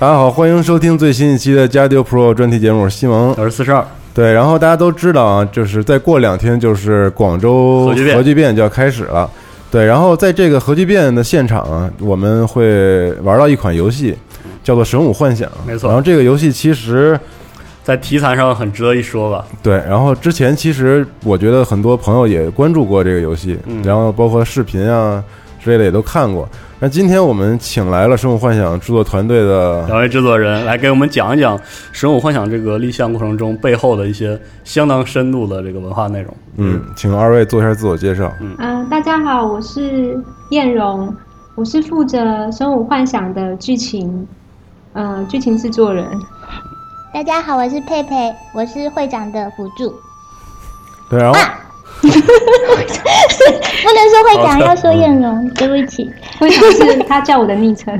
[0.00, 3.34] 大家好，欢迎收听最新一期的加丢 Pro 专题节目，我是西蒙。
[3.36, 9.28] 我是四十二，对，然后大家都知道啊，就是再过两天就是广州核聚变就要开始了。
[9.72, 14.16] 对，然后在这个核聚变的现场啊，我们会玩到一款游戏，
[14.62, 15.48] 叫做《神武幻想》。
[15.66, 17.18] 没错然后这个游戏其实
[17.82, 19.44] 在题材上很值得一说吧？
[19.64, 25.20] 对，然后之前其实我觉得很多朋友也关注过这个游戏，嗯然后包括视频啊
[25.68, 26.48] 之类的也都看过。
[26.80, 31.58] 那今天我们请来了《神武幻想》制作团队的两位制作人来给我们讲一讲
[31.92, 36.34] 《神武幻想》这个立项过程中背后的一些相当深度的这个文化内容。
[36.56, 38.32] 嗯，请二位做一下自我介绍。
[38.58, 40.18] 嗯、大家好，我是
[40.50, 41.14] 燕荣，
[41.54, 42.18] 我是负责
[42.56, 44.26] 《生物幻想》的剧情，
[44.94, 46.08] 呃，剧情制作人。
[47.12, 49.92] 大家好，我是佩佩，我是会长的辅助。
[51.10, 51.60] 对，然后啊
[52.02, 56.10] 不能说会讲，要说艳荣，对不起。
[56.38, 57.98] 会长是他叫我的昵称。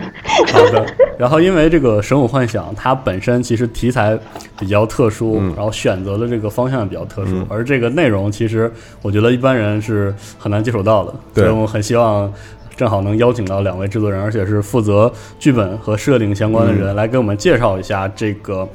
[0.52, 0.86] 好的。
[1.18, 4.18] 然后因为这个《神武幻想》它本身其实题材
[4.58, 8.72] 比较特殊，然后选择的这个方向也比较特殊，而这个内容其实
[9.02, 12.32] 我觉得一般人是很难接触到的，对所以我很希望。
[12.76, 18.68] 正好能邀请到两位制作人，而且是负责剧本和设定相关的人，来给我们介绍一下这个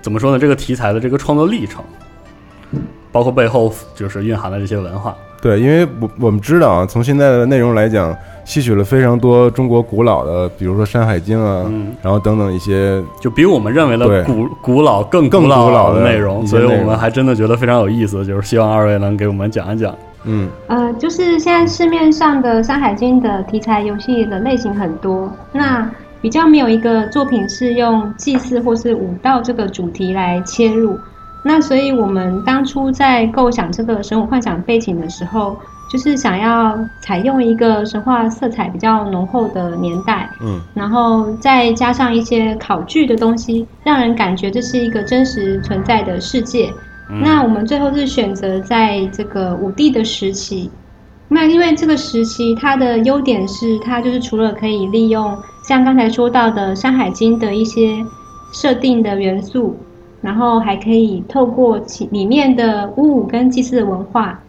[0.00, 0.38] 怎么说呢？
[0.38, 1.84] 这个题材的这个创作历程，
[3.14, 5.14] 包括背后就是蕴含的这些文化。
[5.40, 19.94] 对，因为我我们知道啊，从现在的内容来讲，吸取了非常多中国古老的，比如说《山海经》啊，嗯然后等等一些，就比我们认为的古古老更更古老老的内容，所以我们还真的觉得非常有意思，就是希望二位能给我们讲一讲。
[20.24, 25.86] 嗯，呃，就是现在市面上的《山海经》的题材游戏的类型很多，那
[26.22, 30.98] 比较没有一个作品是用祭祀或是武道这个主题来切入。
[31.44, 35.56] 那所以我们当初在构想这个神武幻想背景的时候，
[35.92, 46.72] 就是想要采用一个神话色彩比较浓厚的年代，嗯，然后再加上一些考据的东西，让人感觉这是一个真实存在的世界。
[47.20, 50.70] 那我们最后是选择在这个武帝的时期，
[51.28, 55.36] 那因为这个时期它的优点是，它就是除了可以利用
[55.68, 58.02] 像刚才说到的《山海经》的一些
[58.52, 59.76] 设定的元素，
[60.24, 64.40] 然后还可以透过其里面的巫舞跟祭祀的文化，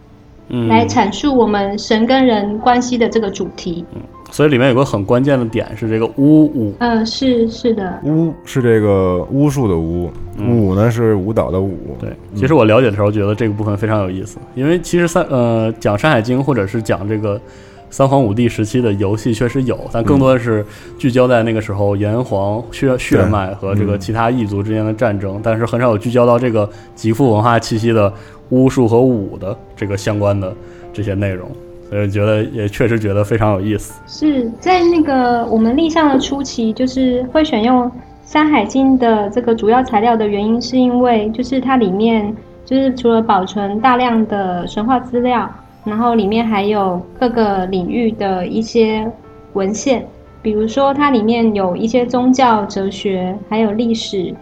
[0.48, 3.84] 嗯，来阐述我们神跟人关系的这个主题。
[3.94, 4.00] 嗯
[4.32, 10.10] 所以里面有个很关键的点是这个巫舞，呃，是是的，巫是这个巫术的巫，
[10.40, 11.78] 舞呢是舞蹈的舞。
[12.00, 17.40] 对，其实我了解的时候觉得这个部分非常有意思，因为其实三呃讲《山海经》或者是讲这个
[17.88, 20.64] 三皇五帝时期的游戏确实有，但更多的是
[20.98, 28.12] 聚焦在那个时候炎黄血血脉和这个其他异族之间的战争，但是很少有聚焦到这个极富文化气息的
[28.50, 30.52] 巫术和武的这个相关的
[30.92, 31.48] 这些内容，
[31.88, 33.94] 所以觉得也确实觉得非常有意思。
[34.06, 37.84] 是在那个我们立项的初期，就是会选用
[38.24, 45.48] 《山海经》的这个主要材料的原因，是因为就是它里面就是除了保存大量的神话资料，
[45.86, 49.08] 然后里面还有各个领域的一些
[49.52, 50.04] 文献，
[50.42, 54.34] 比如说它里面有一些宗教、哲学，还有历史、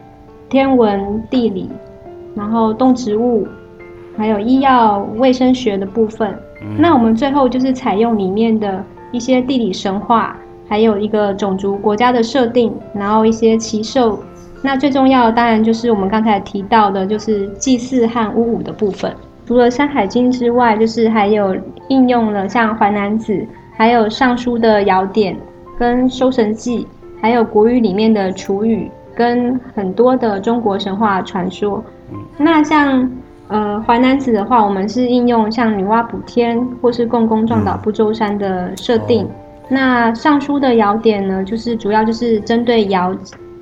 [0.48, 1.68] 天文、地理，
[2.34, 3.46] 然后动植物，
[4.16, 6.34] 还有医药卫生学的部分。
[6.78, 8.82] 那我们最后就是采用里面的
[9.12, 10.34] 一些地理神话，
[10.66, 14.18] 还有一个种族国家的设定，然后一些奇兽。
[14.62, 19.14] 那最重要的当然就是我们刚才提到的，就是祭祀和巫舞的部分。
[19.46, 21.54] 除了《山海经》之外，就是还有
[21.88, 23.32] 应用了像《淮南子》，
[23.76, 25.36] 还有《尚书》的尧典，
[25.78, 26.84] 跟《收神记》，
[27.20, 31.84] 还有国语里面的楚语，跟很多的中国神话传说。
[32.38, 33.10] 那像
[33.48, 39.28] 呃淮南子的话，我们是应用像女娲补天或是共工撞倒不周山的设定。
[39.68, 43.14] 那尚书的尧典呢，就是主要就是针对尧，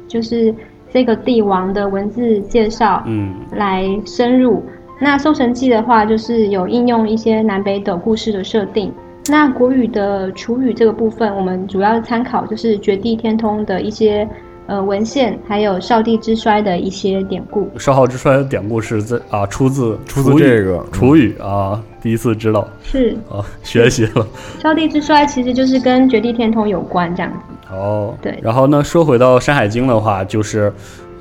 [0.07, 0.55] 就是
[0.93, 4.63] 这个帝王的文字介绍，嗯，来深入。
[5.03, 8.95] 那《搜神记》的话，就是有应用一些南北斗故事的设定。
[9.29, 14.27] 那国语的楚语这个部分，我们主要参考就是《绝地天通》的一些
[14.69, 17.69] 呃文献，还有少帝之衰的一些典故。
[17.81, 24.25] 少昊之衰的典故是在啊，出自出自这个楚语啊，第一次知道是啊，学习了。
[24.61, 27.75] 少帝之衰其实就是跟《绝地天通》有关这样子。
[27.75, 30.73] 哦，对然后呢，说回到《山海经》的话，就是，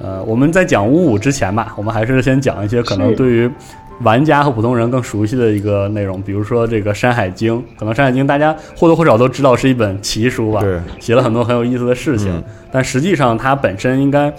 [0.02, 3.50] 呃，我们在讲五五之前吧，我们还是先讲一些可能对于
[4.02, 14.34] 玩家和普通人更熟悉的一个内容，比如说这个《山海经》，可能《山海经》大家或多或少都知道是一本奇书吧，对，写了很多很有意思的事情，嗯但实际上它本身应该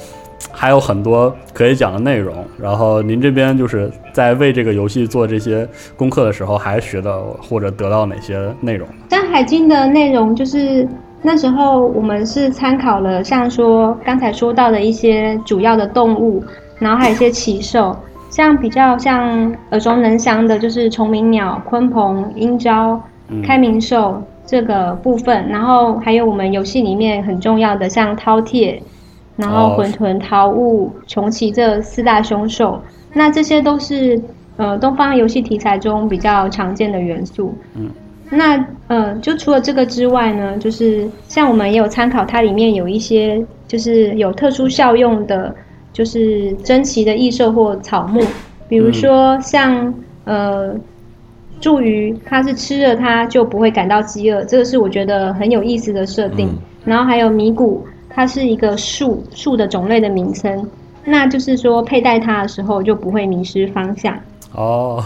[0.51, 2.45] 还有很多可以讲的内容。
[2.59, 8.89] 然后您这边就是在为这个游戏做这些功课的时候，还学到或者得到哪些内容？
[9.11, 10.89] 《山海经》的内容就是
[11.23, 16.43] 那时候我们是参考了像说刚才说到的一些主要的动物，
[16.79, 17.97] 然后还有一些奇兽，
[18.29, 22.99] 像比较像耳熟能详的，就是虫鸣鸟、鲲鹏、鹰鹫、
[23.45, 28.81] 开明兽这个部分，然后还有我们游戏里面很重要的像饕餮，
[29.37, 29.75] 然后哦。
[29.77, 32.83] 混沌、桃物、穷奇这四大凶兽，
[33.13, 34.21] 那这些都是
[34.57, 37.55] 呃东方游戏题材中比较常见的元素。
[38.35, 45.55] 那呃，就除了这个之外呢，就是像我们也有参考，它里面有一些就是有特殊效用的，
[45.93, 48.23] 就是珍奇的异兽或草木，
[48.69, 49.93] 比如说像、
[50.25, 50.75] 呃
[51.61, 56.49] 茱萸，它是吃了它就不会感到饥饿，这个是我觉得很有意思的设定。
[56.85, 60.69] 然后还有迷谷，它是一个树树的种类的名称，
[61.05, 64.19] 那就是说佩戴它的时候就不会迷失方向。
[64.55, 65.05] 哦，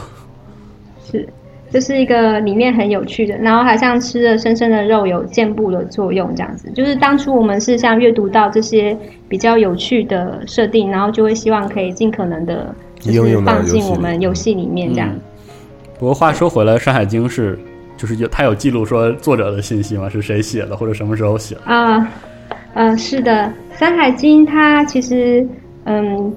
[1.05, 1.29] 是，
[1.71, 6.71] 这是一个里面很有趣的，然后还像吃了深深的肉有健步的作用，这样子。
[6.73, 8.97] 就是当初我们是像阅读到这些
[9.29, 15.09] 比较有趣的设定，然后就会希望可以尽可能的，就是放进我们游戏里面这样。
[15.13, 15.21] 嗯
[15.99, 17.59] 不过话说回来，《山海经》是
[17.97, 20.11] 就是有它有记录说作者的信息吗？
[20.11, 21.61] 是谁写的，或者什么时候写的？
[21.65, 22.13] 啊，
[22.75, 25.49] 呃，是的，《山海经》它其实，
[25.85, 26.31] 嗯，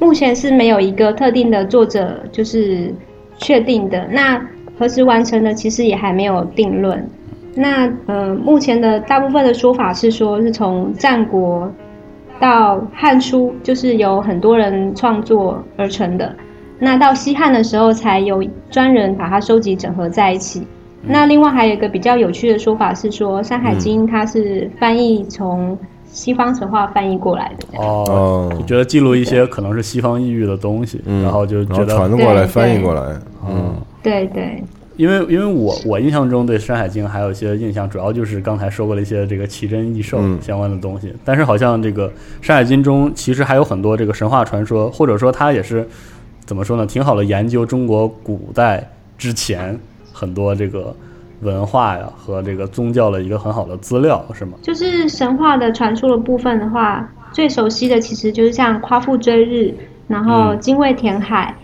[0.00, 2.94] 目前是没有一个特定的作者就是
[3.36, 4.08] 确定的。
[4.10, 4.42] 那
[4.78, 7.08] 何时完成的，其实也还没有定论。
[7.54, 11.70] 那呃，目前的大部分的说法是说，是从战国
[12.40, 16.34] 到汉初，就是有很多人创作而成的。
[16.80, 20.66] 那到西汉的时候，才有专人把它收集整合在一起。
[21.06, 27.78] 那另外还有一个比较有趣的说法是说，《山海经》它是翻译从西方神话翻译过来的。
[27.78, 33.02] 哦，哦就觉得记录一些可能是西方异域的东西，嗯然后就然后觉得传得过来，翻译过来，
[33.48, 34.62] 嗯，对对，
[34.96, 41.12] 因为因为我我印象中对《山海经》还有一些印象，主要就是刚才说过的一些这个奇珍异兽嗯相关的东西。
[41.24, 42.08] 但是好像这个
[42.40, 45.88] 《山海经》中其实还有很多这个神话传说，或者说它也是
[46.44, 46.86] 怎么说呢？
[46.86, 49.76] 挺好的研究中国古代之前
[50.12, 50.94] 很多这个
[51.40, 54.52] 文化呀和这个宗教的一个很好的资料，是吗？
[54.62, 59.74] 就是神话的传说的部分的话，最熟悉的其实就是像夸父追日，
[60.06, 61.54] 然后嗯精卫填海，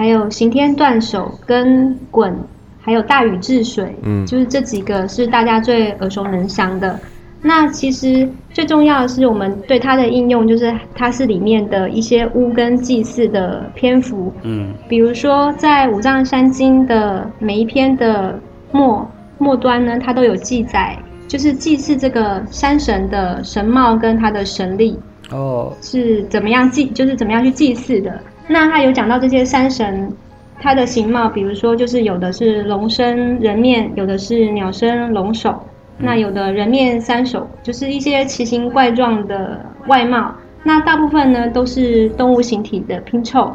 [0.00, 2.32] 还有刑天断手跟鲧，
[2.80, 6.98] 还有大禹治水，嗯就是这几个是大家最耳熟能详的。
[7.42, 18.40] 那其实最重要的是，我们对它的应用，就是它是里面的一些巫跟祭祀的篇幅，嗯比如说，在《五藏山经》的每一篇的
[18.72, 24.98] 末末端呢，它都有记载，就是祭祀这个山神的神貌跟他的神力
[25.30, 28.18] 哦是怎么样祭，就是怎么样去祭祀的。
[28.52, 30.12] 那他有讲到这些山神，
[30.58, 35.64] 他的形貌，比如说就是有的是龙身人面，有的是鸟身龙首，
[35.96, 40.34] 那有的人面三首，就是一些奇形怪状的外貌。
[40.64, 43.54] 那大部分呢都是动物形体的拼凑，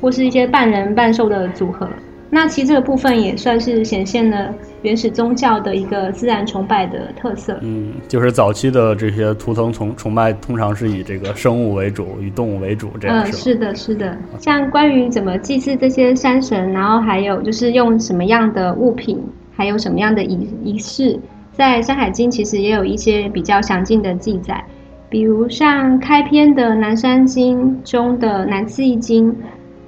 [0.00, 1.86] 或是一些半人半兽的组合。
[2.32, 7.58] 那其实这个部分也算是显现了原始宗教的一个自然崇拜的特色。
[7.60, 14.16] 嗯，就是早期的这些图腾崇崇拜，通常是以这个生物为主，以动物为主，这样嗯，是的，是的。
[14.38, 19.20] 像关于怎么祭祀这些山神，然后还有就是用什么样的物品，
[19.52, 21.18] 还有什么样的仪仪式，
[21.52, 24.64] 在《山海经》其实也有一些比较详尽的记载。
[25.08, 29.32] 比如像开篇的《南山经》中的《南次一经》，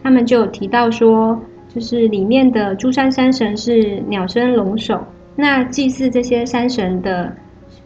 [0.03, 1.41] 他们就有提到说，
[1.75, 5.01] 就是里面的诸山山神是鸟身龙首，
[5.37, 7.35] 那祭祀这些山神的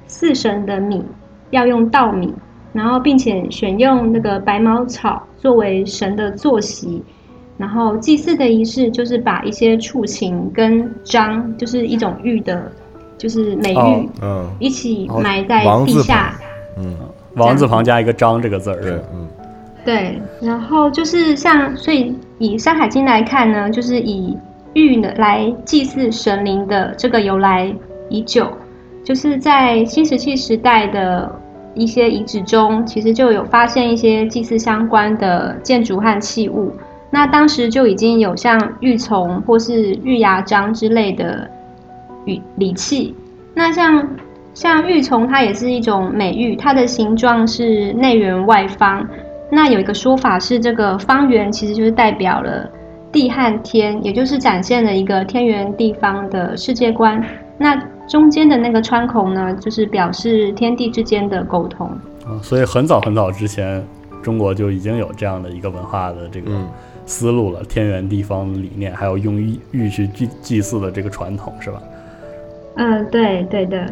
[0.06, 1.04] 四神的米
[1.50, 2.32] 要用稻米。
[2.72, 7.02] 然后并且选用那个白茅草作为神的坐席，
[7.56, 12.70] 然后祭祀的仪式就是把一些畜禽跟章，就是一种玉的，
[13.16, 16.38] 就是美哦玉，嗯一起埋在地下。
[16.76, 16.94] 嗯，
[17.36, 19.26] 王字旁加一个章这个字儿，对，嗯
[19.86, 24.36] 对，然后就是像，所以以《山海经》来看呢，就是以
[24.74, 27.72] 玉呢来祭祀神灵的这个由来
[28.10, 28.50] 已久，
[29.04, 31.32] 就是在新石器时代的
[31.74, 36.72] 一些遗址中，其实就有发现一些祭祀相关的建筑和器物。
[37.08, 41.48] 那当时就已经有像玉琮或是玉牙章之类的
[42.24, 43.14] 玉礼器。
[43.54, 44.06] 那像
[44.52, 49.06] 像玉琮，它也是一种美玉，它的形状是内圆外方。
[49.50, 52.68] 那有一个说法是，这个方圆其实就是代表了
[53.12, 57.22] 地和天，也就是展现了一个天圆地方的世界观。
[57.56, 57.76] 那
[58.08, 61.86] 中间的那个穿孔呢，就是表示天地之间的沟通。
[62.24, 63.82] 啊所以很早很早之前，
[64.22, 66.66] 中国就已经有这样的一个文化的这个嗯
[67.06, 71.80] 思路了，天圆地方理念，还有用玉玉去祭祭祀的这个传统，是吧？
[72.74, 73.86] 嗯，对对的。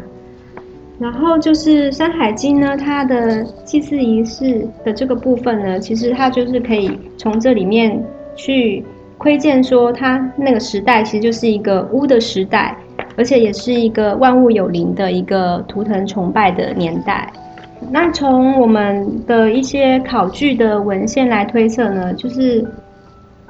[0.99, 8.01] 然后就是《山海经》呢，它的祭祀仪式的这个部分呢，其实它就是可以从这里面
[8.37, 8.85] 去
[9.19, 12.77] 窥见说，它那个时代其实就是一个巫的时代，
[13.17, 17.31] 而且也是一个万物有灵的一个图腾崇拜的年代。
[17.91, 22.65] 那从我们的一些考据的文献来推测呢，就是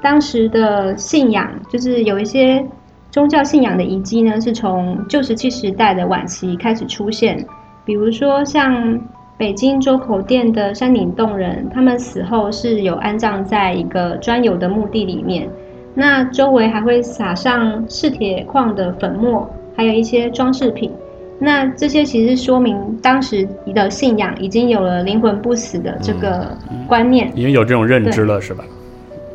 [0.03, 2.65] 当时的信仰，就是有一些
[3.15, 7.47] 宗教信仰的遗迹呢，是从旧石器时代的晚期开始出现。
[7.85, 9.01] 比如说像
[9.37, 15.49] 北京周口店的山顶洞人，他们死后是有安葬在一个专有的墓地里面，
[15.95, 20.91] 那周围还会撒上赤铁矿的粉末，还有一些装饰品。
[21.39, 27.31] 那这些其实说明当时的信仰已经有了灵魂不死的这个观念。
[27.37, 28.65] 已经有这种认知了，是吧？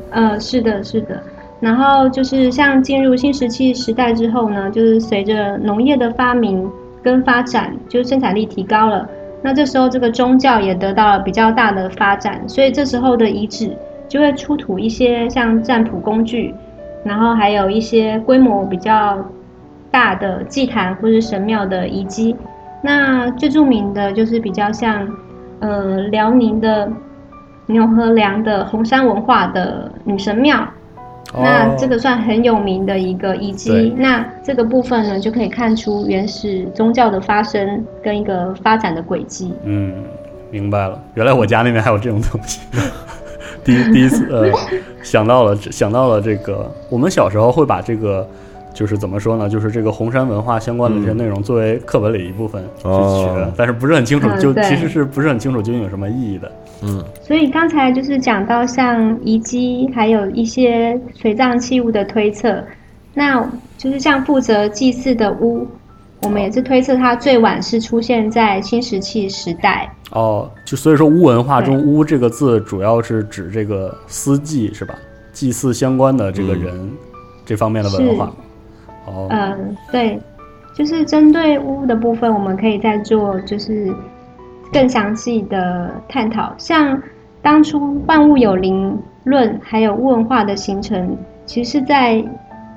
[0.09, 1.23] 呃，是的，是的。
[1.59, 6.69] 然后就是像进入新石器时代之后呢，就是随着农业的发明
[7.03, 9.07] 跟发展，就是生产力提高了。
[9.41, 13.75] 那这时候这个宗教也得到了比较大的发展，所以这时候的遗址
[14.07, 16.53] 就会出土一些像占卜工具，
[17.03, 19.17] 然后还有一些规模比较
[19.91, 22.35] 大的祭坛或是神庙的遗迹。
[22.81, 25.07] 那最著名的就是比较像，
[25.59, 26.89] 呃，辽宁的
[27.65, 30.65] 牛河梁的红山文化的女神庙。
[31.33, 33.93] 那这个算很有名的一个遗迹。
[33.97, 39.53] 那这个部分呢，就可以看出原始宗教的发生跟一个发展的轨迹。
[39.63, 39.93] 嗯，
[40.49, 42.61] 明白了，原来我家那边还有这种东西。
[43.63, 44.51] 第一第一次呃
[45.03, 48.27] 想到了想到了这个，我们小时候会把这个
[48.73, 56.51] 就是怎么说呢，就是这个红山文化相关的这些内容作为课本里一部分去学，哦但是不是很清楚，就其实是不是很清楚究竟有什么意义的。
[56.83, 57.03] 嗯。
[57.21, 62.63] 所以刚才就是讲到像遗迹，还有一些随葬器物的推测，
[63.13, 65.67] 那就是像负责祭祀的巫，
[66.21, 69.91] 我们也是推测它最晚是出现在新石器时代。
[70.11, 71.85] 哦，就所以说巫文化中“对。
[71.85, 74.95] 巫”这个字主要是指这个司祭是吧？
[75.31, 76.91] 祭祀相关的这个人、
[77.45, 78.33] 这方面的文化。
[79.05, 80.19] 哦，嗯，对，
[80.73, 83.93] 就是针对巫的部分，我们可以再做就是
[84.71, 86.53] 更详细的探讨。
[86.57, 87.01] 像
[87.41, 92.23] 当初万物有灵论还有巫文化的形成，其实是在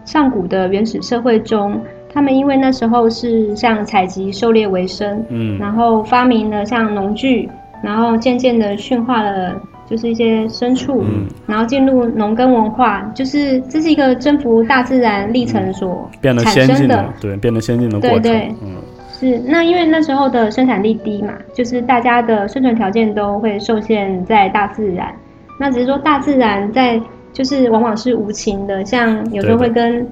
[0.05, 1.81] 上古的原始社会中，
[2.13, 7.49] 他们因为那时候是像采集狩猎为生，嗯然后发明了像农具，
[7.83, 9.55] 然后渐渐的驯化了
[9.89, 17.13] 就是一些牲畜，嗯然后进入农耕文化，就是这是一个征服大自然历程所变得产先进生的。
[17.21, 18.23] 对，变得先进的过程。
[18.23, 18.77] 对对嗯
[19.23, 25.15] 是，那因为那时候的生产力低嘛，就是大家的生存条件都会受限在大自然。
[25.61, 27.01] 那只是说大自然在
[27.33, 30.05] 就是往往是无情的，像有时候会跟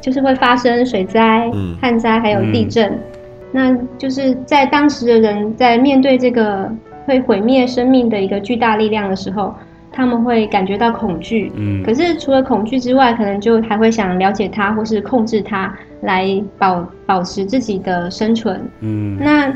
[0.00, 2.98] 就是会发生水灾、嗯旱灾还有地震。
[3.52, 6.72] 那就是在当时的人在面对这个
[7.04, 9.54] 会毁灭生命的一个巨大力量的时候，
[9.92, 11.52] 他们会感觉到恐惧。
[11.56, 18.60] 嗯可是除了恐惧之外，可能就还会想了解它，或是控制它，来保保持自己的生存。
[18.80, 19.52] 嗯那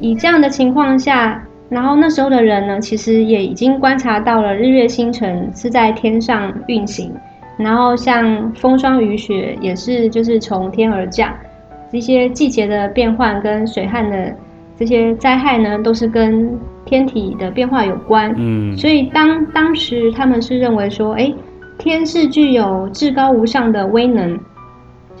[0.00, 7.12] 以这样的情况下，然后那时候的人呢，其实也已经观察到了日月星辰是在天上运行，
[7.56, 11.32] 然后像风霜雨雪也是就是从天而降，
[11.90, 14.34] 这些季节的变换跟水旱的
[14.76, 16.50] 这些灾害呢，都是跟
[16.84, 18.34] 天体的变化有关。
[18.36, 21.32] 嗯所以当当时他们是认为说，哎，
[21.78, 24.38] 天是具有至高无上的威能，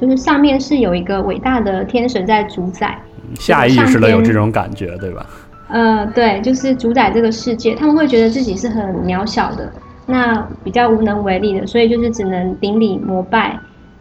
[0.02, 2.98] 就是上面是有一个伟大的天神在主宰。
[3.38, 5.24] 下意识的有这种感觉，对吧？
[5.68, 9.72] 呃，对，就是主宰这个世界，他们会觉得自己是很渺小的，
[10.04, 13.56] 那比较无能为力的，所以就是只能顶礼膜拜，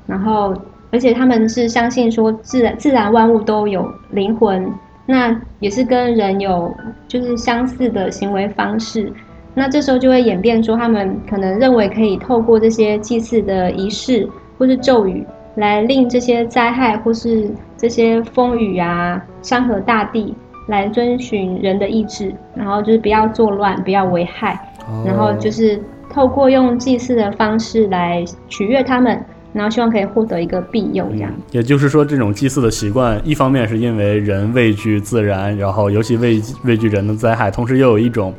[0.08, 0.56] 然后
[0.90, 4.74] 而且他们是相信说自然自然万物都有灵魂，
[5.06, 6.76] 那也是跟人有
[7.08, 9.14] 就是相似的行为方式，
[9.54, 14.28] 那这时候就会演变出他们可能认为可以透过这些祭祀的仪式
[14.58, 15.24] 或是咒语，
[15.56, 20.36] 来令这些灾害或是这些风雨啊、山河大地。
[20.68, 24.58] 来遵循人的意志，然后就是不要作乱，不要危害，
[25.06, 31.32] 然后就是透过用祭祀的方式来取悦他们，然后希望可以获得一个庇佑，这样。
[31.52, 38.34] 也就是说，这种祭祀的习惯，一方面是因为人畏惧自然，然后尤其畏畏惧人的灾害，同时又有一种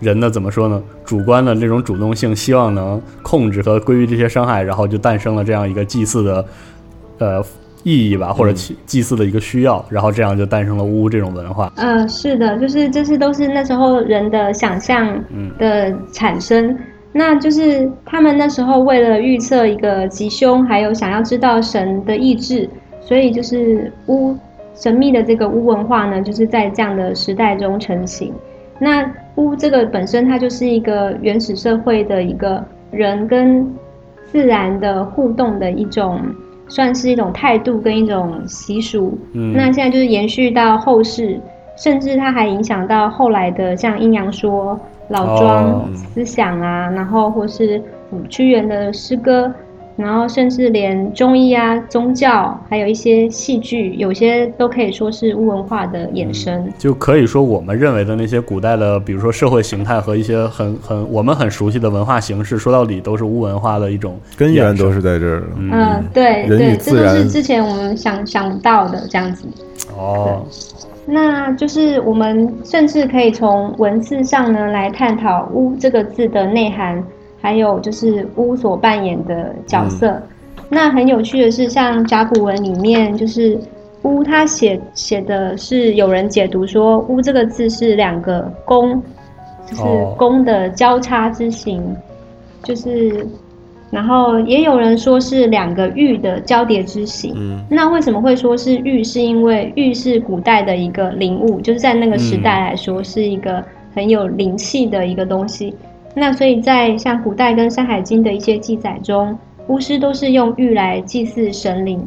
[0.00, 6.44] 人呢怎么说呢，主观的这种主动性，希望能控制和规避这些伤害，然后就诞生了这样一个祭祀的，
[7.18, 7.44] 呃。
[7.88, 11.72] 意义吧，或者祭祭祀的一个需要，然后这样就诞生了巫这种文化。
[11.76, 15.06] 嗯，是的，就是这些都是那时候人的想象
[15.56, 16.76] 的产生。
[17.12, 22.68] 那就是他们那时候为了预测一个吉凶，还有想要知道神的意志，
[23.00, 24.36] 所以就是巫
[24.74, 28.34] 神秘的这个巫文化呢，就是在这样的时代中成型。
[28.80, 33.66] 那巫这个本身它就是一个原始社会的一个人跟
[34.24, 36.20] 自然的互动的一种。
[36.68, 41.38] 算是一种态度跟一种习俗，嗯，那现在就是延续到后世，
[41.76, 44.76] 甚至它还影响到后来的像阴阳说、
[45.06, 47.80] 老庄思想啊，然后或是
[48.28, 49.48] 屈原的诗歌。
[49.96, 56.70] 然后甚至连中医啊、宗教，还有一些戏剧，有些都可以说是巫文化的衍生。
[56.76, 65.44] 就可以说，我们认为的那些古代的，比如说社会形态和一些很很我们很熟悉的文化形式，说到底都是巫文化的一种根源，都是在这儿。
[65.56, 69.48] 嗯，对对，这都是之前我们想想不到的这样子。
[69.96, 70.44] 哦，
[71.06, 77.02] 那就是我们甚至可以从文字上呢来探讨“巫”这个字的内涵。
[77.46, 80.20] 还有就是巫所扮演的角色，
[80.68, 83.56] 那很有趣的是，像甲骨文里面，就是
[84.02, 89.00] 巫他写写的是有人解读说，巫这个字是两个弓，
[89.64, 89.82] 就是
[90.18, 91.80] 弓的交叉之形，
[92.64, 93.24] 就是
[93.92, 97.32] 然后也有人说是两个玉的交叠之形。
[97.36, 99.04] 嗯，那为什么会说是玉？
[99.04, 103.62] 是因为玉是古代的一个灵物，就是在那个时代来说是一个
[103.94, 105.72] 很有灵气的一个东西。
[106.18, 112.02] 那所以在像古代跟《山海经》的一些记载中，巫师都是用玉来祭祀神灵，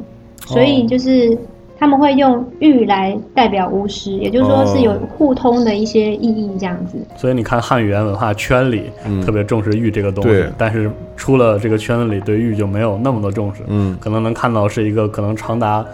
[0.48, 1.38] 所以就是
[1.78, 6.98] 他们会用玉来代表巫师，也就是说是有互通的一些意义这样子。
[7.16, 8.86] 所以你看汉语言文化圈里
[9.24, 13.62] 特别重视玉这个东西，但是出了这个圈子里对玉就没有那么多重视。
[13.68, 15.86] 嗯，可能能看到是一个可能长达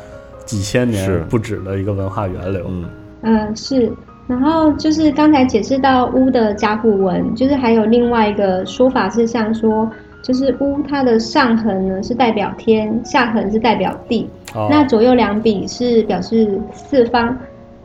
[0.45, 2.65] 几千年不止的一个文化源流。
[2.69, 2.86] 嗯，
[3.23, 3.91] 嗯是。
[4.27, 9.88] 然后就是刚才解释到巫的甲骨文，就是还有另外一个说法是像说，
[10.23, 14.27] 就是巫它的上横呢是代表天，下横是代表地，
[14.67, 17.38] 那左右两笔是表示四方，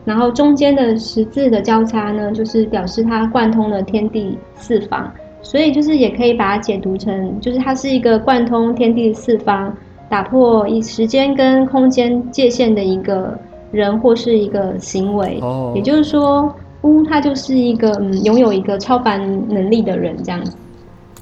[0.06, 9.76] 然后中间的十字的交叉呢，就是表示它贯通了天地四方，所以就是也可以把它解读成，就是它是一个贯通天地四方，
[10.08, 13.38] 打破以时间跟空间界限的一个。
[13.70, 15.40] 人或是一个行为，
[15.74, 16.52] 也就是说，
[16.82, 20.56] 巫他就是一个嗯，拥有一个超凡能力的人，这样子。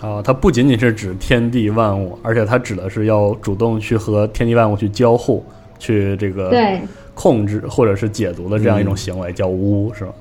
[0.01, 5.45] 哦，它不仅仅是指天地万物，而且它指的是要主动去和天地万物去交互，
[5.79, 6.81] 去这个对
[7.15, 10.13] 控制或者是解读的这样一种行为，叫巫，是吗？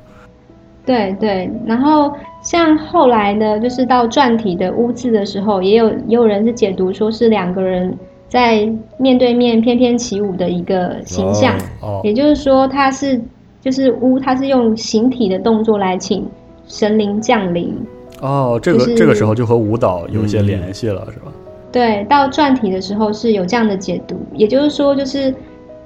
[0.85, 1.49] 对对。
[1.65, 2.11] 然后
[2.41, 7.95] 像后来呢，就是到篆体的巫字的时候，也有也有人是解读说是两个人。
[8.27, 11.55] 在面对面翩翩起舞的一个形象，
[12.03, 13.21] 也就是说，他是
[13.61, 16.27] 就是巫，他是用形体的动作来请
[16.67, 17.73] 神灵降临。
[18.21, 21.31] 哦，这个这个时候就和舞蹈有一些联系了，是吧？
[21.71, 25.33] 对，到篆体的时候是有这样的解读，也就是说，就是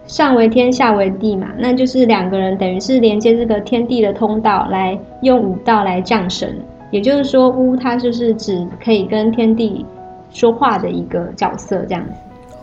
[0.06, 6.56] 上为天，下为地嘛，那就是两个人等于是连接这个天地的通道，来用武道来降神。
[6.92, 9.86] 也就是说，巫他就是指可以跟天地
[10.30, 12.12] 说话的一个角色，这样子。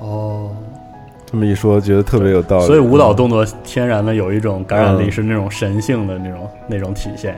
[0.00, 0.50] 哦，
[1.26, 2.66] 这么一说，觉得特别有道理。
[2.66, 7.34] 所以舞蹈动作天然的有一种感染力，是那种神性的那种那种体现。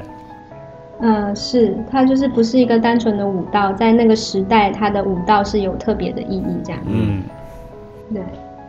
[1.00, 6.80] 嗯，是它就是不是一个单纯的舞蹈，在那个时代，它的舞蹈是有特别的意义，这样。
[6.86, 7.22] 嗯，
[8.12, 8.22] 对。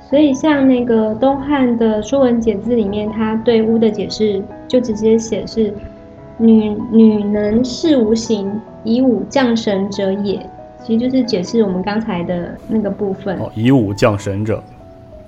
[0.09, 5.73] 所以像那个东汉的《说文解字》里面，他对巫的解释就直接写是
[6.37, 8.51] “女女能视无形，
[8.83, 10.45] 以武降神者也”。
[10.83, 13.37] 其实就是解释我们刚才的那个部分。
[13.39, 14.61] 哦，以武降神者，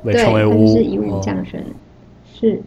[0.03, 0.67] 被称为巫。
[0.67, 1.63] 是以武降神，
[2.33, 2.61] 是。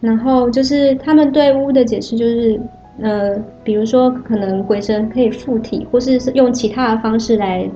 [0.00, 2.60] 然后就是他们对巫的解释就是，
[3.00, 7.68] 呃，比如说可能鬼神可以附体，或是用其他的方式来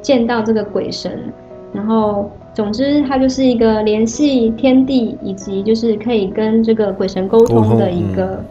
[0.00, 1.32] 见到这个鬼神，
[1.72, 8.44] 然后总之它就是一个联系天地以及就是可以跟这个鬼神沟通的一个、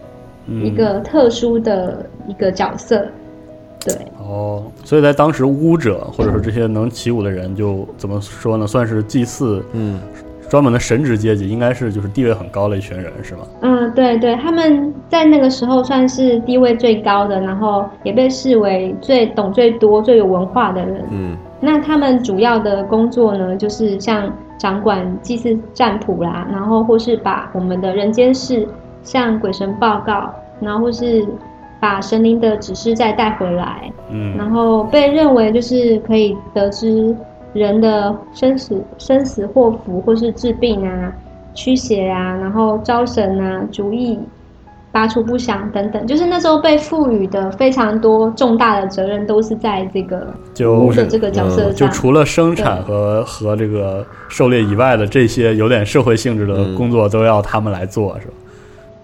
[0.47, 3.06] 嗯一个特殊的一个角色。
[3.88, 8.67] 对，哦，所以在当时巫者或者说这些能起舞的人，就怎么说呢？
[8.67, 10.00] 算是祭祀，嗯，
[10.50, 13.41] 专门的神职阶级，应该是就是地位很高的一群人，是吗？
[13.62, 21.06] 嗯，对对，他们在那个时候算是地位最高的，然后也被视为最懂最多、最有文化的人。
[21.12, 28.67] 嗯，那他们主要的工作呢，就是像掌管祭祀占卜啦，然后或是把我们的人间事
[29.04, 31.26] 向鬼神报告，然后或是
[31.88, 37.15] 把神灵的指示再带回来，嗯然后被认为就是可以得知
[37.54, 41.13] 人的生死、生死祸福，或是治病啊、
[41.54, 44.19] 驱邪啊，然后招神啊、主意、
[44.91, 51.73] 拔除不祥等等，就是那时候被赋予的非常多重大的责任，都是在这个就巫的这个角色上。
[51.73, 58.34] 就除了生产和和这个狩猎以外的这些有点社会性质的工作，都要他们来做，是吧？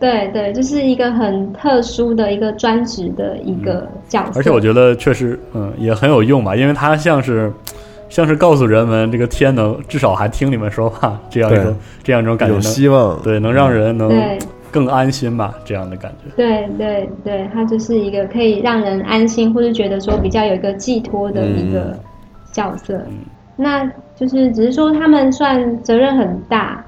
[0.03, 4.37] 对对，就是一个很特殊的一个专职的一个角色。
[4.37, 7.49] 而且我觉得确实，嗯，也很有用吧，因为它像是
[8.09, 14.37] 像是告诉人们，这个天能至少还听你们说话，这样一种这样一种感觉有希望对，能让人能对
[14.69, 16.35] 更安心吧，这样的感觉。
[16.35, 21.97] 对对对，它就是一个可以让人安心，或者觉得说比较有一个寄托的一个
[22.51, 23.01] 角色。
[23.55, 26.83] 那就是只是说他们算责任很大，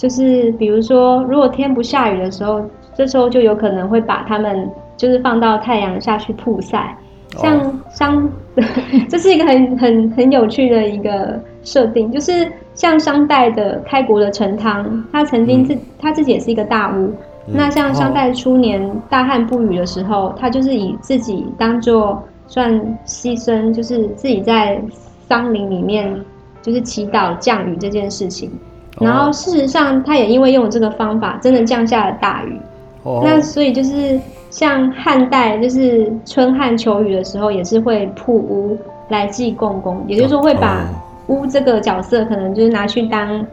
[0.00, 2.62] 就是比如说如果天不下雨的时候，
[2.94, 6.96] 这时候就有可能会把他们就是放到太阳下去曝晒。
[7.36, 8.26] 像商，
[9.10, 17.12] 这是一个很很很有趣的一个设定，就是像商代的开国的陈汤，他曾经自、他自己也是一个大巫。
[17.46, 22.72] 那像商代初年大旱不雨的时候，他就是以自己当做算
[23.04, 24.80] 牺牲，就是自己在
[25.28, 26.24] 桑林里面
[26.62, 28.50] 就是祈祷降雨这件事情。
[28.98, 32.60] 然后事实上，他也因为用这个方法，真的降下了大雨。
[33.02, 33.22] 哦。
[33.24, 34.18] 那所以就是
[34.50, 38.76] 像汉代，就是春旱求雨的时候，也是会铺屋
[39.08, 40.84] 来祭共工，也就是说会把
[41.28, 43.46] 巫这个角色可能就是拿去当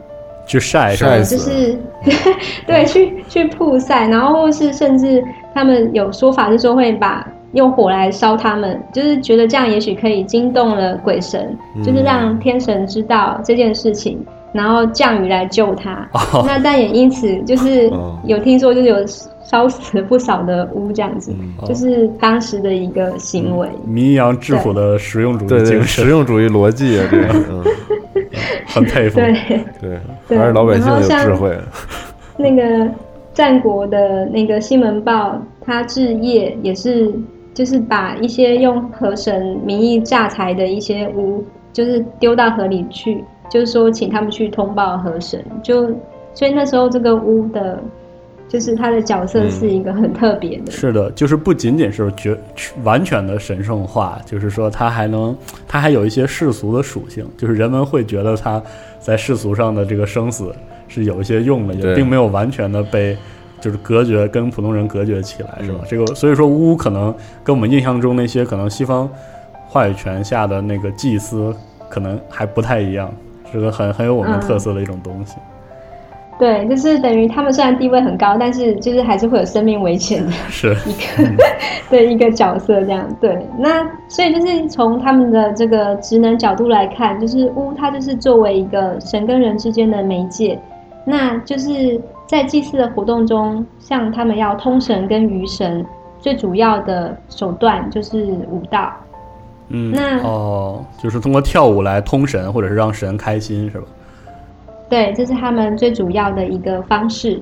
[0.46, 1.78] 去晒晒，就是
[2.66, 5.22] 对去去曝晒，然后或是甚至
[5.54, 16.08] 他们有说法是说会把用火来烧他们，就是觉得这样也许可以惊动了鬼神，嗯就是让天神知道这件事情，然后降雨来救他。
[16.12, 16.44] 哦。
[16.46, 17.90] 那但也因此就是
[18.24, 18.96] 有听说就是有
[19.44, 21.66] 烧死不少的屋这样子，嗯。
[21.66, 23.68] 就是当时的一个行为。
[23.86, 27.64] 民扬致富的实用主义对对，精神，实用主义逻辑啊，这个，嗯，
[28.66, 29.18] 很佩服。
[29.18, 29.32] 对。
[29.80, 31.56] 对，对还是老百姓有智慧。
[32.36, 32.88] 那个
[33.34, 37.12] 战国的那个西门豹，他治业也是，
[37.54, 45.44] 就是把一些用河神名义诈财的一些屋，就是丢到河里去，就是说请他们去通报河神。
[45.62, 45.88] 就
[46.34, 47.82] 所以那时候这个巫的，
[48.48, 50.70] 就是他的角色是一个很特别的。
[50.70, 52.36] 是的，就是不仅仅是绝
[52.84, 58.62] 完全的神圣化，就是说他还能，他还有一些世俗的属性，就是人们会觉得他
[59.00, 60.54] 在世俗上的这个生死
[60.86, 63.16] 是有一些用的，也并没有完全的被
[63.60, 65.80] 就是隔绝跟普通人隔绝起来，是吧？
[65.82, 69.08] 嗯这个所以说巫可能跟我们印象中那些可能西方
[69.66, 71.54] 话语权下的那个祭司
[71.88, 73.12] 可能还不太一样，
[73.52, 75.36] 是个很很有我们嗯特色的一种东西。
[76.38, 80.30] 对，就是等于他们虽然地位很高，但是就是还是会有生命危险的。
[80.48, 81.44] 是一个
[81.90, 83.44] 对一个角色，这样对。
[83.58, 90.56] 那所以就是从他们的这个职能角度来看，就是巫它就是作为一个神跟人之间的媒介，
[91.04, 95.84] 那就是在祭祀的活动中，像他们要通神跟娱神，
[96.20, 98.92] 最主要的手段就是舞蹈。
[99.70, 103.86] 嗯，那哦，就是通过跳舞来通神，或者是让神开心，是吧？
[104.88, 107.40] 对，这是他们最主要的一个方式。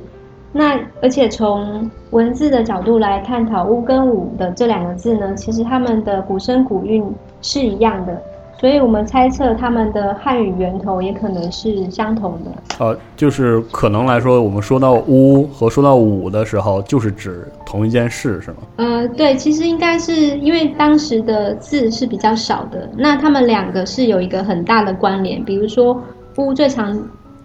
[0.53, 7.05] 那而且从文字的角度来探讨“巫”跟“舞”的这两个字呢，其实他们的古声古韵
[7.43, 8.21] 是一样的，
[8.59, 12.51] 所以我们猜测他们的汉语源头也可能是相同的。
[12.79, 18.57] 呃，就是可能来说，我们说到巫和说到武的时候，就是指同一件事，是吗？
[18.77, 25.45] 呃，对，其实应该是因为当时的字是比较少的，那他们两个是有一个很大的关联。
[25.45, 26.01] 比如说，
[26.37, 26.99] 巫最常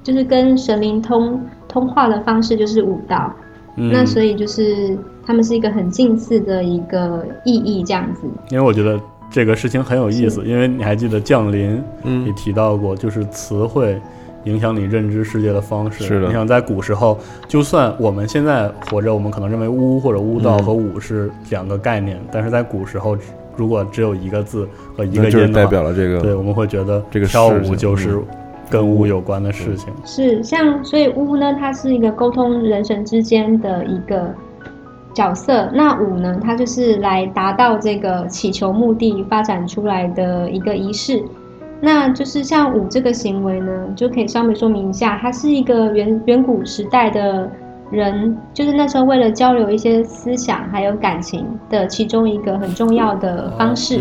[0.04, 3.32] 就是跟神灵通通话的方式就是舞蹈，
[3.76, 8.22] 嗯那所以就是他们是一个很近似的一个意义这样子。
[8.50, 9.00] 因为我觉得
[9.32, 12.26] 这个事情很有意思，因为你还记得降临嗯。
[12.28, 14.00] 也提到过，就是词汇
[14.44, 16.04] 影响你认知世界的方式。
[16.04, 16.28] 是的。
[16.28, 17.18] 你想在古时候，
[17.48, 23.18] 就算我们现在活着，我们可能认为巫或者巫道嗯和武是两个概念，但是在古时候，
[23.56, 28.26] 如果只有一个字和一那就是代个音的话，表了这个对，我们会觉得这个跳舞就是嗯。
[28.70, 29.94] 跟巫有关的事情。
[30.06, 34.34] 是像，所以巫呢，它是一个沟通人神之间的一个
[35.14, 35.70] 角色。
[35.74, 41.24] 那五呢，它就是来达到这个祈求目的发展出来的一个仪式。
[41.80, 47.50] 那就是像五这个行为呢，就可以稍微说明一下，它是一个远远古时代的
[47.90, 54.00] 人，就是那时候为了交流一些思想还有感情的其中一个很重要的方式。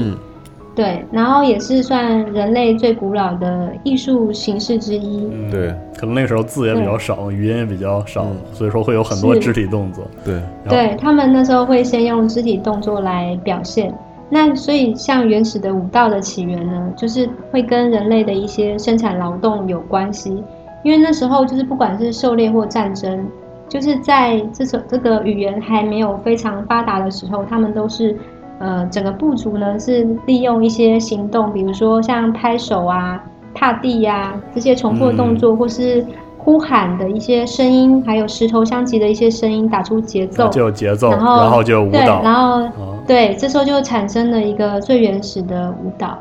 [0.81, 5.29] 对，然后也是算人类最古老的艺术形式之一。
[5.31, 10.03] 嗯，对，可能那个时候字也比较少，语言也比较少，所以说会有很多肢体动作。
[10.25, 13.93] 对，对他们那时候会先用肢体动作来表现。
[14.31, 20.43] 那所以像原始的舞蹈的起源呢，就是会跟人类的一些生产劳动有关系。
[20.83, 23.29] 因为那时候就是不管是狩猎或战争，
[23.69, 28.17] 就是在这首这个语言还没有非常发达的时候，他们都是
[28.61, 33.21] 呃整个部族呢是利用一些行动，比如说像拍手啊、
[33.53, 36.07] 踏地呀、这些重复的动作，或是
[36.39, 42.23] 呼喊的一些声音，还有石头相击的一些声音，打出节奏，就有节奏，然后然后就有舞对，蹈。
[42.23, 46.17] 然后、哦对，这时候就产生了一个最原始的舞蹈。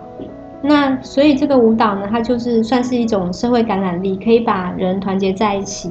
[0.61, 5.89] 那所以这个舞蹈呢，它就是算是一种社会感染力，可以把人团结在一起，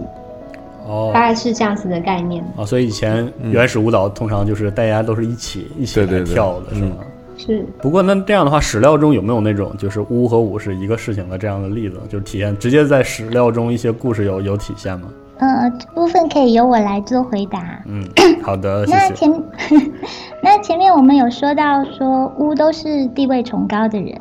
[0.89, 2.45] 哦大概是这样子的概念。
[2.57, 6.97] 哦，所以以前原始舞蹈通常就是大家都是一起一起来跳的，是吗？
[7.37, 11.97] 是不过那这样的话，史料中有没有那种就是巫和舞是一个事情的这样的例子？
[12.09, 15.09] 就是体现直接在史料中一些故事有有体现吗？
[15.39, 17.81] 呃，这部分可以由我来做回答。
[17.87, 18.03] 嗯，
[18.43, 18.99] 好的，谢谢。
[18.99, 19.43] 那前
[20.43, 24.19] 那前面我们有说到说巫都是地位崇高的人，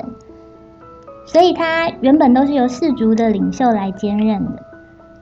[1.26, 4.62] 所以他原本都是由氏族的领袖来兼任的。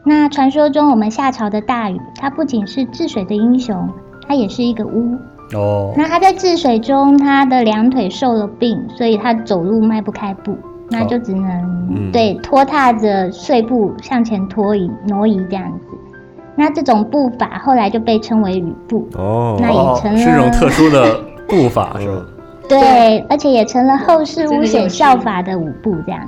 [0.09, 3.89] 那传说中我们夏朝的大禹，他不仅是治水的英雄，
[4.29, 5.17] 他也是一个巫。
[5.53, 10.57] 哦，那他在治水中，他的两腿受了病，所以他走路迈不开步，
[10.91, 11.43] 那就只能、
[11.91, 15.99] 嗯对拖踏着碎步向前拖移挪移这样子。
[16.55, 19.09] 那这种步法后来就被称为吕步。
[19.15, 22.25] 哦，那也哦，成了是一种特殊的 步法，是吧？
[22.69, 26.21] 对，而且也成了后世巫显效法的舞步这样。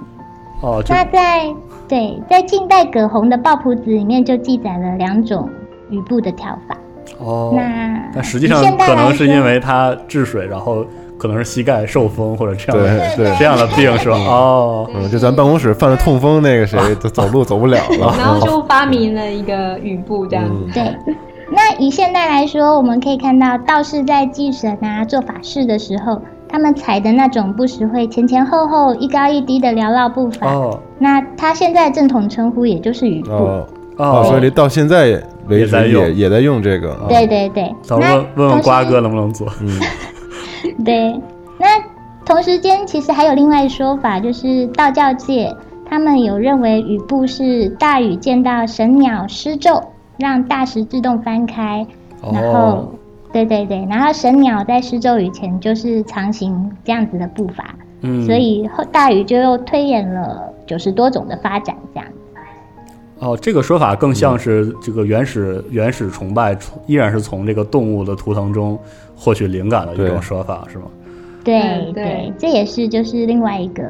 [0.62, 1.54] 哦，那在
[1.88, 5.48] 对在近代葛洪的《抱朴子》里面就记载了两种
[5.90, 6.76] 雨布的跳法。
[7.18, 10.84] 哦，那但实际上可能是因为他治水，然后
[11.16, 14.16] 可能是膝盖受风或者这样的对对这样的病是吧？
[14.16, 18.14] 哦，嗯，就咱办公室犯了痛风，那个谁都 走路走不了了。
[18.18, 20.52] 然后就发明了一个雨布这样子。
[20.66, 21.14] 嗯对，
[21.50, 30.46] 那以现代来说，我们可以看到道士在祭神啊、做法事的时候，他们踩的那种不时会前前后后、一高一低的缭绕步伐。
[30.52, 33.30] 哦那他现在正统称呼也就是雨步。
[33.30, 33.66] 哦
[33.98, 36.96] 哦，所以到现在为止也在用也也在用这个。
[37.08, 39.46] 对对对，咱那问问瓜哥能不能做？
[39.60, 39.80] 嗯，
[40.84, 41.20] 对，
[41.58, 41.66] 那
[42.24, 45.52] 同时间其实还有另外一说法，就是道教界
[45.90, 49.82] 他们有认为雨步是大禹见到神鸟施咒，
[50.16, 51.84] 让大石自动翻开，
[52.22, 52.88] 然后、哦，
[53.32, 62.08] 对对对，然后神鸟在施咒语前就是长行这样子的步伐，嗯，所以后大禹就又推演了九十多种的发展这样。
[63.20, 68.78] 哦，这个说法更像是这个原始原始崇拜，依然是从这个动物的图腾中
[69.16, 70.84] 获取灵感的一种说法，是吗？
[71.44, 73.82] 对嗯对对，这也是就是另外一个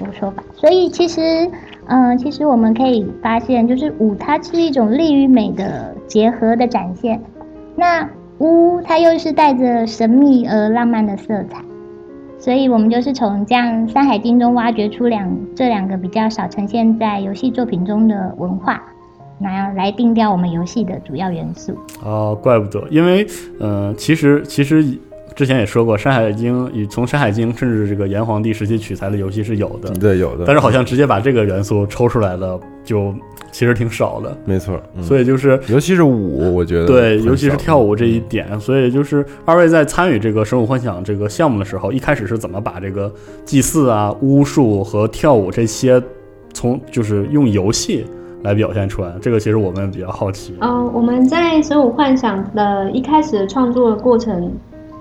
[0.00, 0.42] 一个说法。
[0.56, 1.48] 所以其实，
[1.86, 7.22] 嗯、其实我们可以发现，就是舞它是一种力与美的结合的展现。
[7.76, 8.08] 那
[8.42, 11.62] 巫它又是带着神秘而浪漫的色彩，
[12.40, 18.82] 所以我们就是从这样《山海经》中挖掘出两这两个比较少呈现在游戏作品中的文化，
[19.40, 21.78] 然后来定调我们游戏的主要元素。
[22.04, 23.24] 哦，怪不得，因为
[23.60, 24.84] 呃，其实其实
[25.36, 30.44] 之前也说过，《山海经》与从《山海经》甚至这个炎黄帝时期取材的游戏是有的，对，有的。
[30.46, 33.14] 但是好像直接把这个元素抽出来了就
[33.52, 43.12] 其实挺少的，没错，嗯所以就是尤其是舞，我觉得对，尤其是跳舞这一点，所以就是二位在参与这个《神武幻想》这个项目的时候，一开始是怎么把这个
[43.44, 46.02] 祭祀啊、巫术和跳舞这些
[46.54, 48.06] 从就是用游戏
[48.42, 49.12] 来表现出来？
[49.20, 50.54] 这个其实我们比较好奇。
[50.60, 54.50] 嗯，我们在《神武幻想》的一开始的创作的过程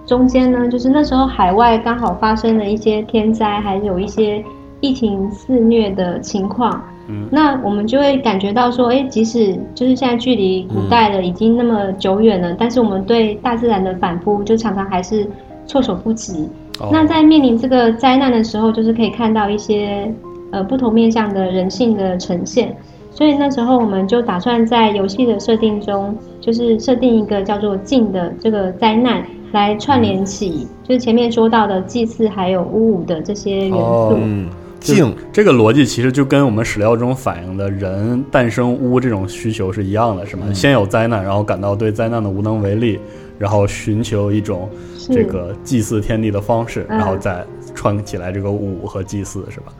[0.05, 4.43] 中间呢，就是那时候海外刚好发生了一些天灾，还有一些
[4.81, 6.83] 疫情肆虐的情况。
[7.11, 15.27] 嗯那我们就会感觉到说，哎，即使就是现在距离古代的已经那么久远了，但是我们对大自然的反扑就常常还是
[15.65, 16.49] 措手不及。
[16.79, 20.11] 哦那在面临这个灾难的时候，就是可以看到一些
[20.51, 22.75] 呃不同面向的人性的呈现。
[23.13, 29.21] 所以那时候我们就打算在游戏的设定中，就是设定一个叫做“镜”的这个灾难，
[29.51, 33.75] 来串联起就是前面说到的祭祀还有巫舞的这些元素。
[33.75, 40.47] 哦嗯，就静这个逻辑其实就跟我们史料中反映的人诞生屋这种需求是一样的，是吗？
[40.53, 42.99] 先有灾难，然后感到对灾难的无能为力，
[43.37, 44.67] 然后寻求一种
[44.97, 49.71] 这个祭祀天地的方式，嗯然后再串起来这个舞和祭祀，是吧？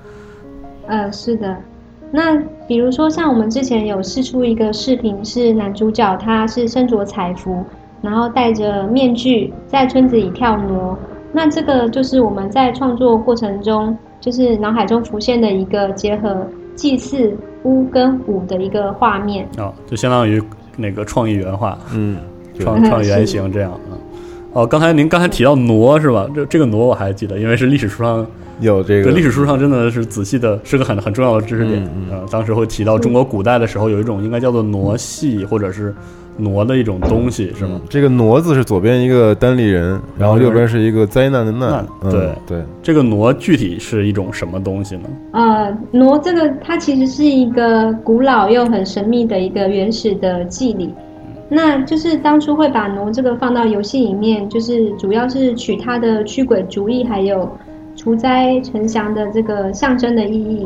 [0.87, 1.57] 呃，是的。
[2.11, 2.37] 那
[2.67, 7.63] 比如说，像我们之前有试出一个视频，是男主角他是身着彩服，
[8.01, 10.97] 然后戴着面具在村子里跳挪。
[11.31, 19.45] 那这个就是我们在创作过程中，就是脑海中浮现的一个结合祭祀、巫跟舞的一个画面。
[19.57, 20.41] 哦，就相当于
[20.77, 22.17] 那个创意原画，嗯，
[22.59, 23.97] 创创意原型这样啊。
[24.53, 26.27] 哦，刚才您刚才提到傩是吧？
[26.33, 28.25] 这这个傩我还记得，因为是历史书上
[28.59, 31.83] 有这个历史书上真的是仔细的，是个很很重要的知识点。
[31.95, 35.95] 嗯呃，当时会提到中国古代的时候有一种应该叫做傩戏或者是
[36.37, 37.79] 挪的一种东西，是吗？
[37.89, 41.87] 这个“挪”字是左边一个单立人，然后右边是一个灾难的“难难”。
[42.03, 45.09] 嗯对对，这个挪具体是一种什么东西呢？
[45.33, 50.93] 呃，挪这个它其实是一个古老又很神秘的一个原始的祭礼。
[51.53, 57.49] 那就是当初会把挪这个放到游戏里面，就是主要是取它的驱鬼主义，还有
[57.95, 60.65] 除灾成祥的这个象征的意义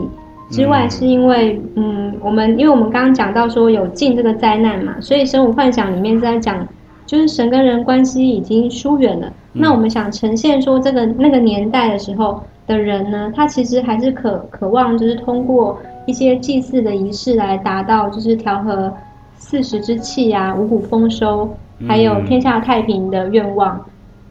[0.50, 6.68] 之外，是因为嗯，我们因为我们刚刚讲到说有进这个灾难嘛，所以《神武幻想》里面在讲，
[7.06, 9.32] 就是神跟人关系已经疏远了。
[9.54, 18.94] 那我们想呈现说这个那个年代的时候的人呢，他其实还是渴渴望，就是通过一些祭祀的仪式来达到，就是调和
[19.38, 21.50] 四时之气啊、五谷丰收，
[21.88, 23.80] 还有天下太平的愿望。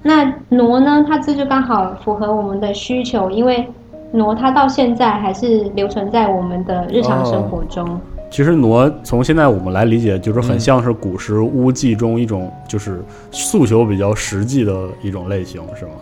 [0.03, 3.66] 那挪呢，它这就刚好符合我们的需求，因为
[4.14, 8.00] 挪它到现在还是留存在我们的日常生活中。
[8.31, 14.72] 其实挪从现在我们来理解，就是很像是古时巫祭中一种就是诉求比较实际的
[15.03, 15.92] 一种类型，是吗？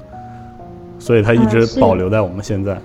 [0.99, 2.79] 所以它一直保留在我们现在。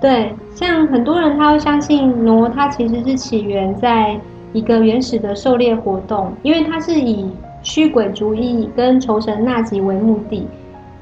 [0.00, 4.20] 对，像很多人他会相信挪，它其实是起源在
[4.52, 7.30] 一个原始的狩猎活动，因为它是以
[7.62, 10.46] 驱鬼逐疫跟酬神纳吉为目的。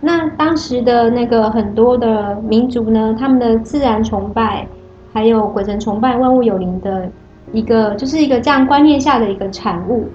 [0.06, 4.64] 那当时的那个很多的民族呢，他们的自然崇拜，
[5.12, 7.10] 还有鬼神崇拜、万物有灵的
[7.52, 10.06] 一个，就是一个这样观念下的一个产物。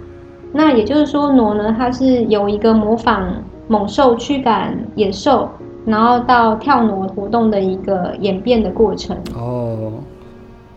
[0.54, 3.34] 那也就是说，挪呢，它是有一个模仿
[3.67, 5.49] 猛兽驱赶野兽，
[5.86, 9.17] 然后到跳挪活动的一个演变的过程。
[9.36, 9.91] 哦，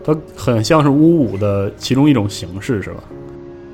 [0.02, 2.96] 它很像是巫舞的其中一种形式，是吧？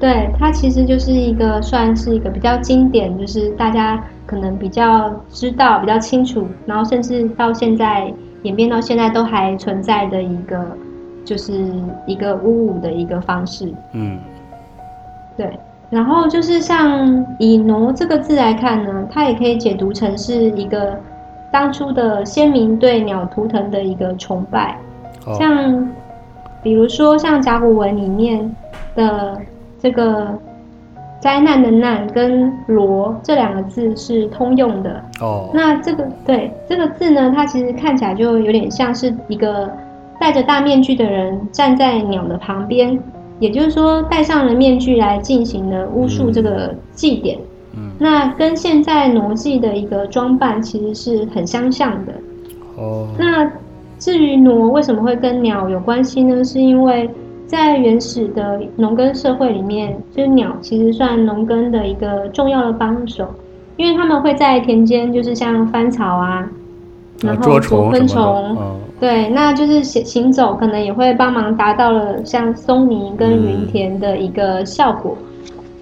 [0.00, 8.10] 对，它其实就是一个算是一个比较经典，就是大家可能比较知道、比较清楚，然后甚至到现在
[8.42, 10.64] 演变到现在都还存在的一个，
[11.22, 11.70] 就是
[12.06, 13.70] 一个巫舞的一个方式。
[13.92, 14.18] 嗯，
[15.36, 15.58] 对，
[15.90, 20.98] 然后就是像以“挪”这个字来看呢，它也可以解读成是一个
[21.52, 24.78] 当初的先民对鸟图腾的一个崇拜，
[25.26, 25.34] 哦。
[25.34, 25.86] 像
[26.62, 28.50] 比如说像甲骨文里面
[28.94, 29.36] 的
[29.82, 30.38] 这个
[31.20, 35.02] 灾难的“难”跟“罗”这两个字是通用的。
[35.20, 39.70] 哦，那这个对这个字呢，它其实看起来就有点像是一个
[40.18, 42.98] 戴着大面具的人站在鸟的旁边，
[43.38, 47.38] 也就是说戴上了面具来进行了巫术这个祭典。
[47.74, 52.12] 嗯，那跟现在傩祭的一个装扮其实是很相像的。
[52.76, 53.50] 哦，那
[53.98, 56.42] 至于傩为什么会跟鸟有关系呢？
[56.42, 57.08] 是因为
[57.50, 63.26] 在原始的农耕社会里面，就是鸟其实算农耕的一个重要的帮手，
[63.76, 66.48] 因为他们会在田间，就是像翻草啊，
[67.20, 68.56] 然后捉捉昆虫
[69.00, 75.18] 对，那就是行行走可能也会帮忙达到了像松泥跟云田的一个效果。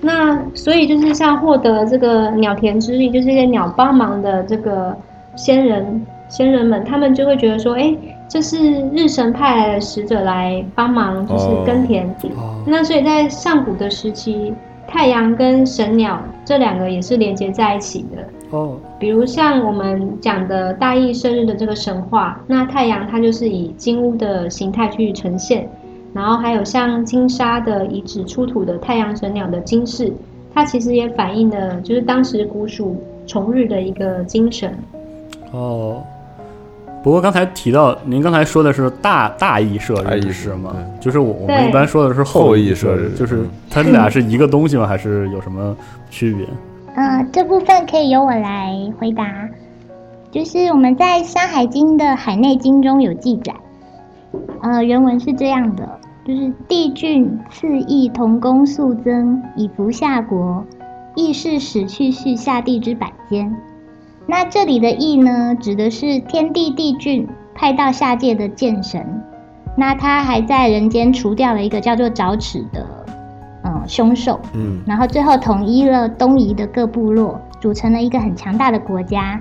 [0.01, 4.97] 那所以就是像获得这个鸟田之力，就是这些鸟帮忙的这个
[5.37, 7.95] 仙人仙人们，他们就会觉得说，哎，
[8.29, 8.59] 这是
[8.93, 12.07] 日神派来的使者来帮忙，就是耕田。
[12.37, 14.53] 哦，那所以在上古的时期，
[14.87, 18.23] 太阳跟神鸟这两个也是连接在一起的。
[18.51, 25.67] 哦，比如像我们讲的大义生日的这个神话，那太阳它就是以金乌的形态去呈现，
[26.13, 30.13] 然后还有像金沙的遗址出土的太阳神鸟的金饰，
[30.53, 34.77] 它其实也反映了就是当时古蜀崇日的一个精神。
[35.53, 36.03] 哦。
[37.09, 41.01] 不过刚才提到，您刚才说的是大大义社大义社日是吗对？
[41.01, 44.87] 就是我我们一般说的是后羿羿射日就是嗯它俩是一个东西吗？
[44.87, 45.75] 还是有什么
[46.11, 46.47] 区别？
[46.95, 49.25] 呃，这部分可以由我来回答。
[50.31, 53.55] 就是我们在《山海经》的《海内经》中有记载，
[54.61, 55.89] 呃，原文是这样的，
[56.27, 60.63] 就是帝俊赐义同公速增，以服夏国，
[61.15, 63.57] 义是使去续下地之百间。
[64.31, 69.03] 那这里的义呢，指的是天地帝俊派到下界的剑神，
[69.75, 72.87] 那他还在人间除掉了一个叫做凿齿的，
[73.65, 79.41] 嗯，凶兽，嗯然后最后统一了东夷的各部落，组成了一个很强大的国家。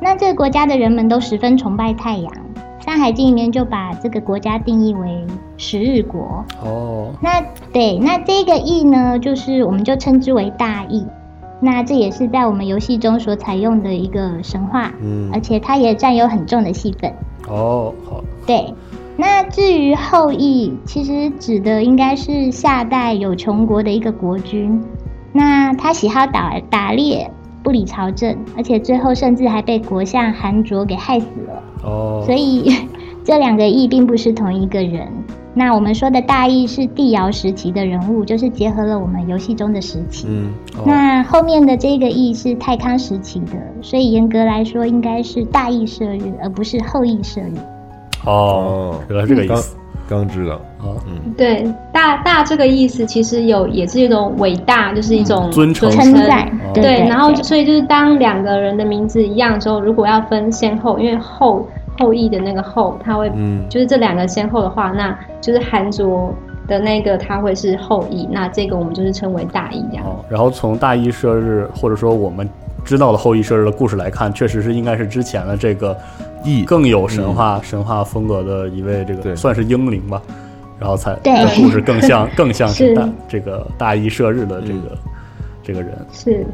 [0.00, 2.32] 那这个国家的人们都十分崇拜太阳，
[2.84, 6.44] 《山海经》里面就把这个国家定义为十日国。
[6.62, 7.42] 哦，那
[7.72, 11.04] 对，那这个义呢，就是我们就称之为大义。
[11.64, 17.14] 那这也是在我们游戏中所采用的一个神话，嗯而且它也占有很重的戏份。
[17.46, 18.74] 哦，好，对，
[19.16, 24.82] 那至于后羿，其实指的应该是夏代有穷国的一个国君。
[25.32, 27.30] 那他喜好打打猎，
[27.62, 31.62] 不理朝政，而且最后甚至还被国相韩卓给害死了。
[31.84, 32.74] 哦，所以
[33.22, 35.06] 这两个羿并不是同一个人。
[35.54, 40.26] 那我们说的大羿是帝尧时期的人物，就是结合了我们游戏中的时期。
[40.28, 40.50] 嗯，
[40.86, 47.52] 那后面的这个羿是太康时期的，所以严格来说应该是大羿射日，而不是后羿射日。
[48.24, 49.76] 哦，原来这个意思。
[50.08, 50.54] 刚知道。
[50.78, 55.90] 啊，嗯，对，大大这个意思其实有也是一种伟大，就是一种尊称。
[55.90, 56.12] 称。
[56.12, 61.66] 赞对对，对然后所以就是当两个人的名字一样之后，如果要分先后，因为后
[61.98, 63.68] 后羿的那个后，他会嗯。
[63.68, 66.34] 就是这两个先后的话，那就是韩卓
[66.66, 70.04] 的那个他会是后羿，那这个我们就是称为大羿这样。
[70.06, 72.48] 哦，然后从大羿射日，或者说我们
[72.84, 75.96] 知道的后羿射日的故事来看，确实是应该是之前的这个
[76.44, 80.20] 羿更有神话、神话风格的一位这个算是英灵吧，
[80.80, 81.32] 然后才对。
[81.32, 84.98] 的故事更像 更像是是大这个大羿射日的这个、
[85.62, 85.96] 这个人。
[86.12, 86.44] 是，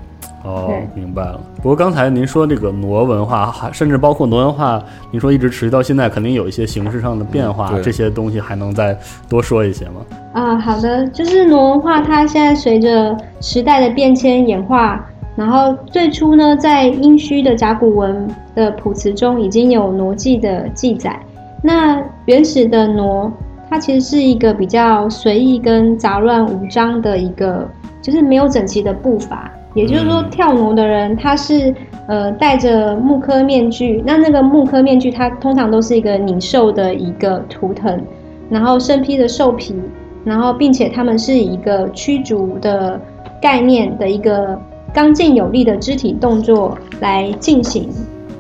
[0.45, 1.41] 哦，明白了。
[1.57, 8.97] 不过刚才您说这个挪文化，还甚至包括挪文化，您说一直持续到现在，肯定有一些形式上的变化，嗯这些东西还能再
[9.28, 9.95] 多说一些吗？
[10.32, 21.18] 啊、好的，就是挪文化，它现在随着时代的变迁演化，然后最初呢，在殷墟的甲骨文的谱词中已经有挪记的记载。
[21.61, 23.30] 那原始的挪，
[23.68, 27.68] 它其实是一个比较随意跟杂乱无章的一个，
[28.01, 29.51] 就是没有整齐的步伐。
[29.79, 31.72] 也就是说，跳挪的人他是
[32.09, 37.97] 呃戴着木刻面具，那那个木刻面具它通常都是一个拟兽的一个图腾，
[38.51, 39.72] 然后身披着兽皮，
[40.24, 43.01] 然后并且他们是以一个驱逐的
[43.41, 44.61] 概念的一个
[44.93, 47.89] 刚劲有力的肢体动作来进行。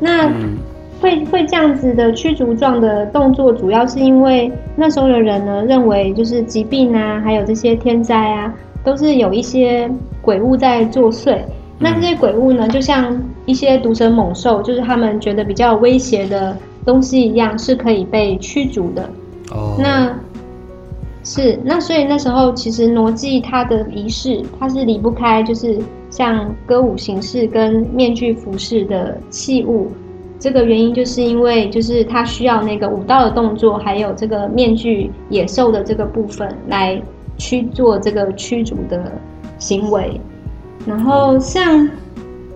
[0.00, 0.58] 那嗯
[1.00, 8.52] 会会这样子的驱逐状的动作，主要是因为那时候的人呢认为就是疾病啊，还有这些天灾啊，
[8.84, 9.90] 都是有一些
[10.22, 11.38] 鬼物在作祟。
[11.78, 13.16] 那这些鬼物呢，就像
[13.46, 19.08] 一些毒蛇猛兽，就是他们觉得比较威胁的东西一样，是可以被驱逐的。
[19.52, 20.12] 哦，那
[21.22, 25.78] 是那所以那时候其实傩祭它的仪式，它是离不开就是
[26.10, 29.88] 像歌舞形式跟面具服饰的器物。
[30.40, 37.00] 这个原因就是因为就是它需要那个舞蹈的动作，还有这个面具野兽的这个部分来
[37.38, 39.10] 去做这个驱逐的
[39.58, 40.20] 行为。
[40.86, 41.88] 然后像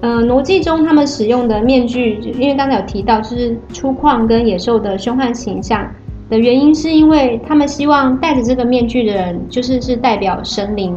[0.01, 5.87] 呃挪祭中他们使用的面具，因为刚才有提到就是粗犷跟野兽的凶悍形象。
[6.31, 10.97] 的原因是因为他们希望戴着这个面具的人，就是是代表神灵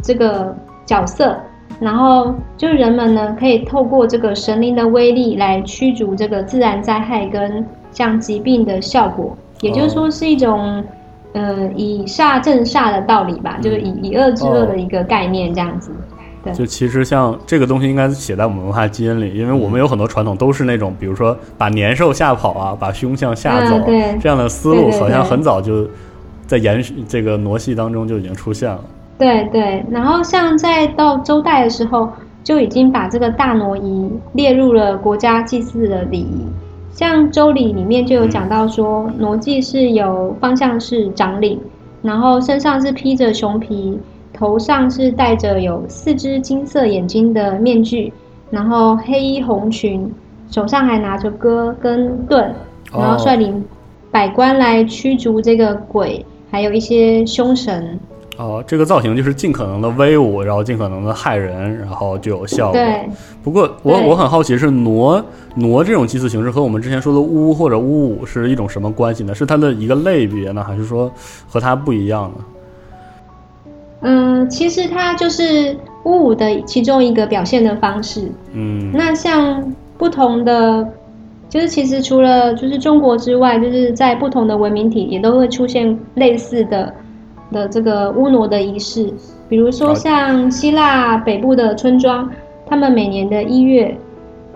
[0.00, 0.56] 这个
[0.86, 1.36] 角色，
[1.80, 10.84] 然后就是人们呢可以透过这个神灵的威力来驱逐这个自然灾害跟像疾病的效果，也就是说是一种。
[11.38, 15.92] 呃，以煞镇煞的道理吧，就是以以恶制恶的一个概念，这样子。
[16.42, 23.80] 对，就其实像这个东西应该写在我们文化基因里，因为我们有很多传统都是那种，比如说把年兽吓跑啊，把凶相吓走，
[24.20, 25.88] 这样的思路好像很早就
[26.44, 28.80] 在延续这个傩戏当中就已经出现了。
[29.16, 32.10] 对对，然后像在到周代的时候，
[32.42, 36.46] 就已经把这个大挪移列入了国家祭祀的礼仪。
[36.90, 41.60] 像《周礼》里面就有讲到说，傩祭是由方向是长领，
[42.02, 43.98] 然后身上是披着熊皮，
[44.32, 48.12] 头上是戴着有四只金色眼睛的面具，
[48.50, 50.12] 然后黑衣红裙，
[50.50, 52.52] 手上还拿着戈跟盾，
[52.92, 53.64] 然后率领
[54.10, 57.98] 百官来驱逐这个鬼，还有一些凶神。
[58.38, 62.74] 哦，这个造型就是尽可能的威武，然后尽可能的害人，然后就有效果。
[62.74, 63.08] 对，
[63.42, 65.20] 不过我我很好奇，是挪
[65.56, 69.34] 挪这种祭祀形式和我们之前说的巫或者巫舞是一种什么关系呢？
[69.34, 71.10] 是它的一个类别呢，还是说
[71.48, 72.44] 和它不一样呢？
[74.02, 78.30] 嗯，其实它就是巫舞的其中一个表现的方式。
[78.52, 80.88] 嗯，那像不同的
[81.48, 86.94] 就是其实除了就是中国之外，就是在不同的文明体也都会出现类似的
[87.52, 89.12] 的这个巫傩的仪式，
[89.48, 92.28] 比如说像希腊北部的村庄，
[92.66, 93.96] 他们每年的一月，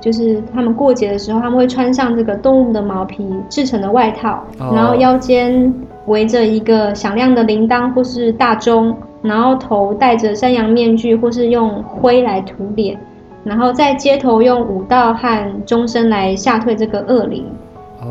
[0.00, 5.72] 就是他们过节的时候，他们会穿上这个动物的毛皮制成的外套，哦然后腰间
[6.06, 12.98] 围着一个响亮的铃铛或是大钟，然后头戴着山羊面具或是用灰来涂脸。
[13.44, 17.44] 然后在街头用舞蹈和钟声来吓退这个恶灵。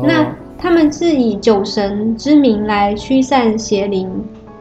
[0.02, 0.26] 那
[0.58, 4.10] 他们是以酒神之名来驱散邪灵，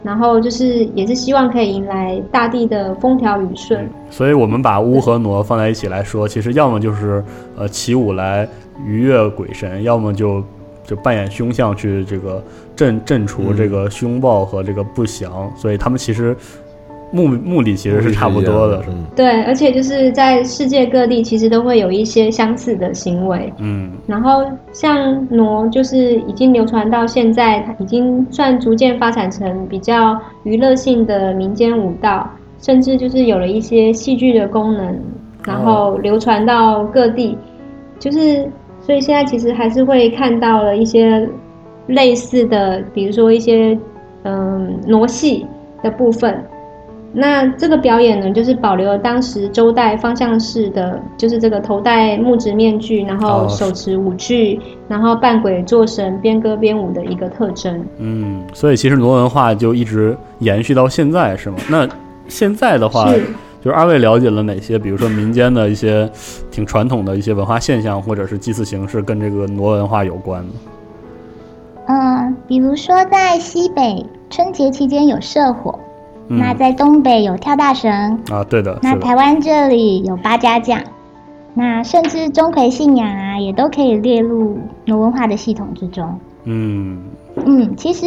[0.03, 3.89] 然后就是也是希望可以迎来大地的风调雨顺。
[4.09, 7.23] 所以我们把巫和傩放在一起来说，其实要么就是
[7.55, 8.47] 呃起舞来
[8.85, 10.43] 愉悦鬼神，要么就
[10.83, 12.43] 就扮演凶相去这个
[12.75, 15.51] 镇镇除这个凶暴和这个不祥。
[15.55, 16.35] 所以他们其实
[17.11, 23.51] 目目的其实是差不多的，嗯对，而且就是在世界各地其实都会有一些相似的行为。
[23.59, 32.29] 嗯然后像傩，就是已经流传到现在，它已经算逐渐发展成比较娱乐性的民间舞蹈，
[32.61, 34.97] 甚至就是有了一些戏剧的功能，
[35.45, 37.37] 然后流传到各地。
[37.99, 38.47] 就是
[38.79, 41.27] 所以现在其实还是会看到了一些
[41.87, 43.77] 类似的，比如说一些
[44.23, 45.45] 嗯傩戏
[45.83, 46.41] 的部分。
[47.13, 57.85] 那这个表演呢，就是保留了当时周代方向式的，就是这个头戴木质面具，然后哦手持舞具，然后扮鬼作神，边歌边舞的一个特征。
[57.97, 61.57] 嗯，所以其实傩文化就一直延续到现在，是吗？
[61.69, 61.85] 那
[62.29, 63.21] 现在的话，是
[63.61, 66.09] 就是二位了解了哪些，比如说民间的一些
[66.49, 70.53] 挺传统的一些文化现象，或者是祭祀形式，跟这个傩文化有关的？
[71.87, 75.77] 嗯，比如说在西北春节期间有社火，
[76.31, 76.39] 嗯。
[76.39, 77.91] 那在东北有跳大神，
[78.31, 80.81] 啊，对的，那，台湾这里有八家将，
[81.53, 86.17] 那甚至钟馗信仰啊，也都可以列入傩文化的系统之中。
[86.45, 87.03] 嗯，
[87.45, 88.05] 嗯，其实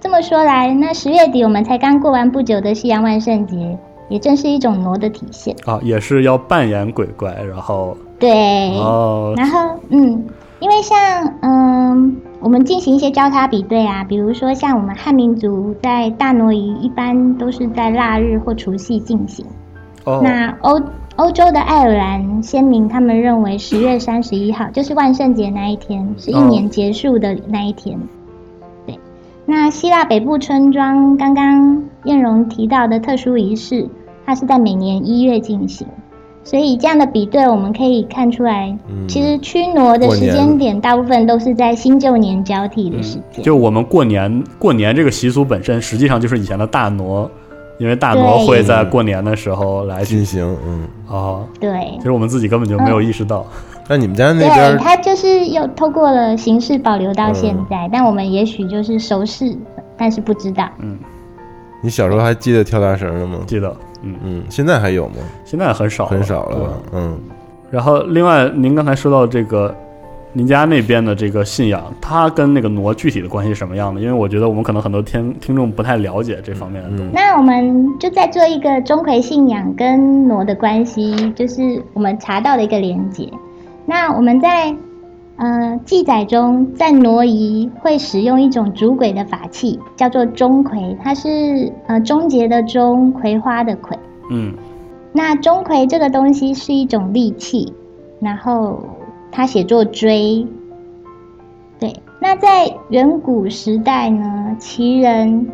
[0.00, 3.78] 这么说来，那十月底我们才刚过完不久的西洋万圣节，
[4.08, 5.54] 也正是一种傩的体现。
[5.64, 10.24] 啊，也是要扮演鬼怪，然后对，哦，然后嗯，
[10.64, 19.44] 因为像嗯，我们进行一些交叉比对啊，比如说像我们汉民族在大挪移一般都是在腊日或除夕进行，
[20.04, 20.80] 哦，那欧
[21.16, 28.00] 欧洲的爱尔兰先民他们认为十月三十一号就是万圣节那一天，是一年结束的那一天。
[28.86, 28.98] 对，
[29.44, 33.86] 那希腊北部村庄刚刚燕荣提到的特殊仪式，
[34.24, 35.86] 它是在每年一月进行。
[36.44, 39.08] 所以这样的比对，我们可以看出来，嗯。
[39.08, 43.42] 其实驱挪的时间点大部分都是在新旧年交替的时间。
[43.42, 47.28] 就我们过年过年这个习俗本身，实际上就是以前的大挪，
[47.78, 51.70] 因为大挪会在过年的时候来进行，嗯，哦，对。
[51.96, 53.44] 其，实我们自己根本就没有意识到。
[53.88, 57.66] 那你们家那对，边它就是又透过了形式保留到现嗯。
[57.70, 59.56] 在，但我们也许就是熟视，
[59.96, 60.68] 但是不知道。
[60.80, 60.98] 嗯。
[61.82, 63.40] 你小时候还记得跳大绳的吗？
[63.46, 63.74] 记得，
[64.04, 65.14] 嗯，嗯，现在还有吗？
[65.44, 66.70] 现在很少很少了吧？
[66.92, 67.18] 嗯，
[67.70, 69.74] 然后，另外，您刚才说到这个，
[70.32, 74.00] 您家那边的这个信仰，它跟那个傩具体的关系是什么样的？
[74.00, 77.04] 因为我觉得我们可能很多听听众不太了解这方面的东西。
[77.12, 83.26] 那我们就在做一个钟馗信仰跟傩的关系，就是我我们查到的一个连接。
[83.86, 84.74] 那我们在
[85.36, 93.98] 呃记载中，在挪移会使用一种主鬼的法器，叫做钟馗，它是呃终结的钟，葵花的葵。
[94.30, 94.54] 嗯
[95.12, 97.72] 那钟馗这个东西是一种利器，
[98.20, 98.82] 然后
[99.30, 100.46] 它写作锥。
[101.78, 105.48] 对，那在远古时代呢，齐人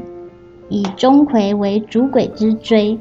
[0.69, 2.99] 以钟馗为主鬼之锥。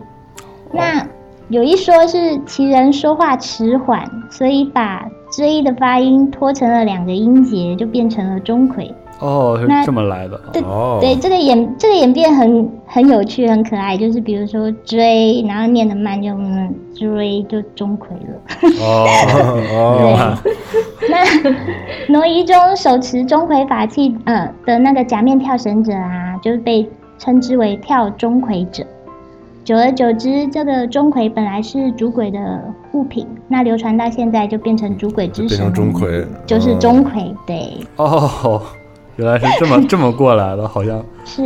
[0.71, 1.07] 那
[1.49, 5.07] 有一说是齐人说话迟缓，所以把
[5.40, 8.92] 锥的发音拖成了两个音节，就变成了钟馗。
[9.20, 10.40] 哦，是那这么来的。
[10.52, 13.98] 对、哦对，这个演这个演变很很有趣，很可爱。
[13.98, 18.36] 就是比如说追，然后念得慢就嗯追就钟馗了。
[18.82, 20.38] 哦， 明白。
[21.10, 26.88] 那挪移中手持钟馗法器呃的那个假面跳绳者啊，就是被
[27.18, 28.86] 称之为跳钟馗者。
[29.64, 32.39] 久而久之，这个钟馗本来是主鬼的
[32.93, 37.36] 物品，那流传到现在就变成主鬼之变神，成钟馗，就是哦钟馗。
[37.45, 38.62] 对，哦，
[39.18, 41.43] 原来是这么 这么过来的，好像是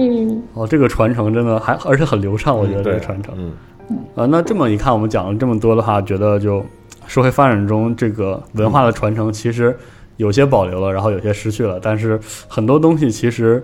[0.53, 3.35] 哦，这个传承真的还而且很流畅，我觉得这个传承。
[3.37, 6.63] 嗯，啊，那这么一看，我们讲了这么多的话，觉得就
[7.05, 9.75] 社会发展中这个文化的传承，其实
[10.15, 13.61] 有些保留了，然后有些失去了，但是很多东西其实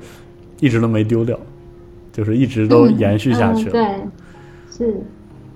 [0.59, 1.39] 一直都没丢掉，
[2.11, 3.71] 就是一直都延续下去了。
[3.71, 3.85] 嗯、对，
[4.79, 4.99] 是。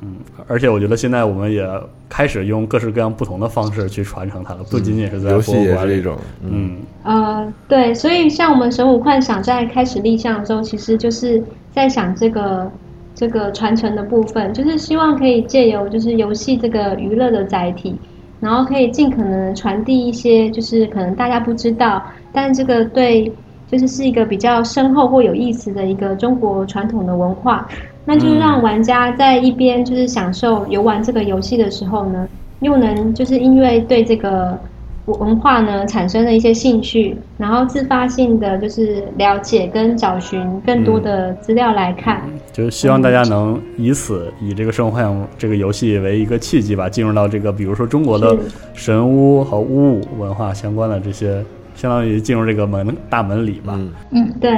[0.06, 0.18] 嗯，
[0.50, 1.66] 而且我觉得现在我们也
[2.10, 12.70] 开始用各式各样不同的方式去传承它了，不仅仅是在游戏博物馆里也是一种，嗯呃，对，所以像我们神武幻想在开始立项的时候，其实就是在想这个
[13.16, 17.96] 这个传承的部分，就是希望可以借由就是游戏这个娱乐的载体，
[18.42, 22.04] 然后可以尽可能传递一些就是可能大家不知道，
[22.34, 23.32] 但这个对
[23.72, 27.66] 就是是一个比较深厚或有意思的一个中国传统的文化，
[28.06, 32.28] 那就是让玩家在一边就是享受游玩这个游戏的时候呢，
[32.60, 34.58] 又能就是因为对这个
[35.06, 42.22] 文化呢产生了一些兴趣，然后自发性的就是了解跟找寻更多的资料来看。
[42.52, 48.38] 就是希望大家能以此以这个《生活幻想》这个游戏为一个契机吧，进入到这个比如说中国的
[48.74, 51.44] 神巫和巫武文化相关的这些，
[51.76, 53.78] 相当于进入这个门大门里吧。
[54.12, 54.52] 嗯，对，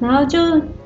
[0.00, 0.38] 然后就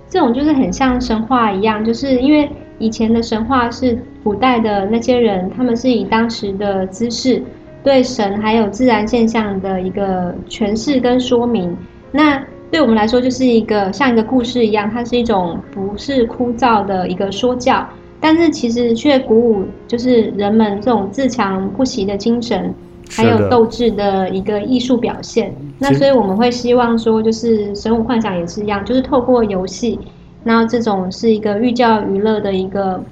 [0.08, 2.48] 这种就是很像神话一样，就是因为
[2.78, 7.42] 以前的神话是古代的那些人，他们是以当时的姿势
[7.82, 11.76] 对神还有自然现象的一个诠释跟说明。
[12.10, 17.86] 那对我们来说，就是一个像一个故事一样，它是一种不是枯燥的一个说教，
[18.20, 22.74] 但是其实却鼓舞就是人们这种自强不息的精神。
[23.10, 25.54] 还有斗志的一个艺术表现。
[25.78, 29.98] 那所以我们会希望说，就是《神武幻想》也是一样，就是透过游戏，
[30.44, 33.02] 那这种是一个寓教于乐的一个、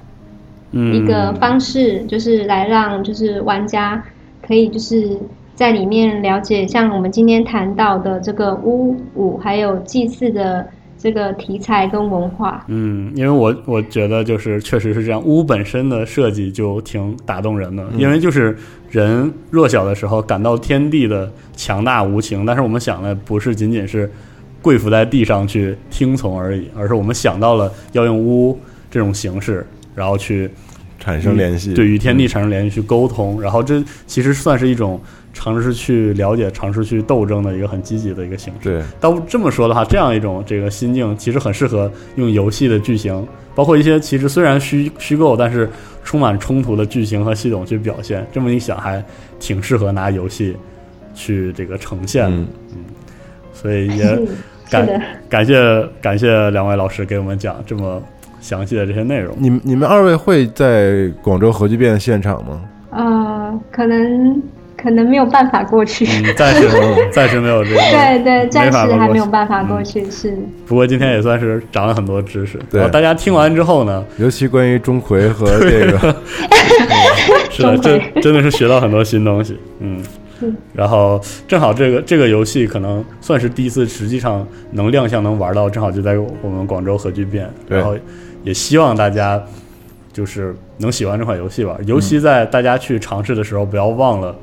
[0.71, 4.03] 嗯，一个方式，就是来让就是玩家
[4.45, 5.17] 可以就是
[5.55, 10.67] 在里面了解，像我们今天谈到的这个巫舞还有祭祀的
[10.97, 12.63] 这个题材跟文化。
[12.67, 18.57] 嗯，因为我我觉得就是确实是这样，屋本身的设计就挺打动人的，因为就是
[18.89, 24.11] 人弱小的时候感到天地的强大无情，但是我们想的不是仅仅是
[24.61, 30.49] 跪伏在地上去听从而已，而是我们想到了要用屋这种形式，然后去
[30.99, 34.99] 产生联系，对与天地产生联系，去沟通，然后这其实算是一种
[35.39, 38.69] 尝试去了解、尝试去斗争的一个很积极的一个形式。
[38.69, 45.69] 对，到这么说的话，这样一种这个心境，其实很适合用游戏的剧情，包括一些其实虽然虚虚构，但是
[46.03, 48.25] 充满冲突的剧情和系统去表现。
[48.33, 49.03] 这么一想，还
[49.39, 50.57] 挺适合拿游戏
[51.13, 52.25] 去这个呈现。
[52.25, 52.77] 嗯嗯，
[53.53, 54.19] 所以也
[54.71, 58.01] 感，感谢感谢两位老师给我们讲这么
[58.41, 59.35] 详细的这些内容。
[59.37, 62.61] 你们你们二位会在广州核聚变现场吗？
[62.89, 64.41] 呃，可能
[64.81, 66.05] 可能没有办法过去。
[66.05, 66.69] 嗯，暂时
[67.11, 67.77] 暂时没有这个。
[67.77, 70.37] 对对，暂时还没有办法过去，是。
[70.67, 72.59] 不过今天也算是长了很多知识。
[72.69, 76.15] 对然后大家听完之后呢，尤其关于钟馗和 这个，
[77.49, 79.57] 是的，钟真真的是学到很多新东西。
[79.79, 80.03] 嗯，
[80.73, 87.49] 然后正好这个这个游戏可能算是第一次，实际上能亮相能玩到，正好就在我们广州核聚变。
[87.67, 87.95] 对然后
[88.43, 89.41] 也希望大家
[90.17, 91.77] 就是能喜欢这款游戏吧。
[91.85, 94.35] 尤其在大家去尝试的时候，不要忘了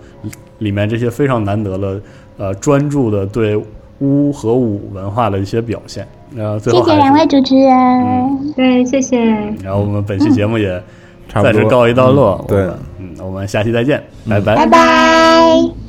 [0.59, 2.01] 里面这些非常难得的
[2.37, 3.61] 呃专注的对
[3.99, 6.07] 巫和舞文化的一些表现。
[6.37, 8.53] 呃，最谢谢两位主持人。
[8.55, 9.19] 对，谢谢。
[9.65, 10.81] 然后我们本期节目也
[11.29, 12.39] 差不多暂时告一段落。
[12.43, 14.01] 嗯对，嗯，我们下期再见，
[14.31, 15.84] 拜拜拜拜。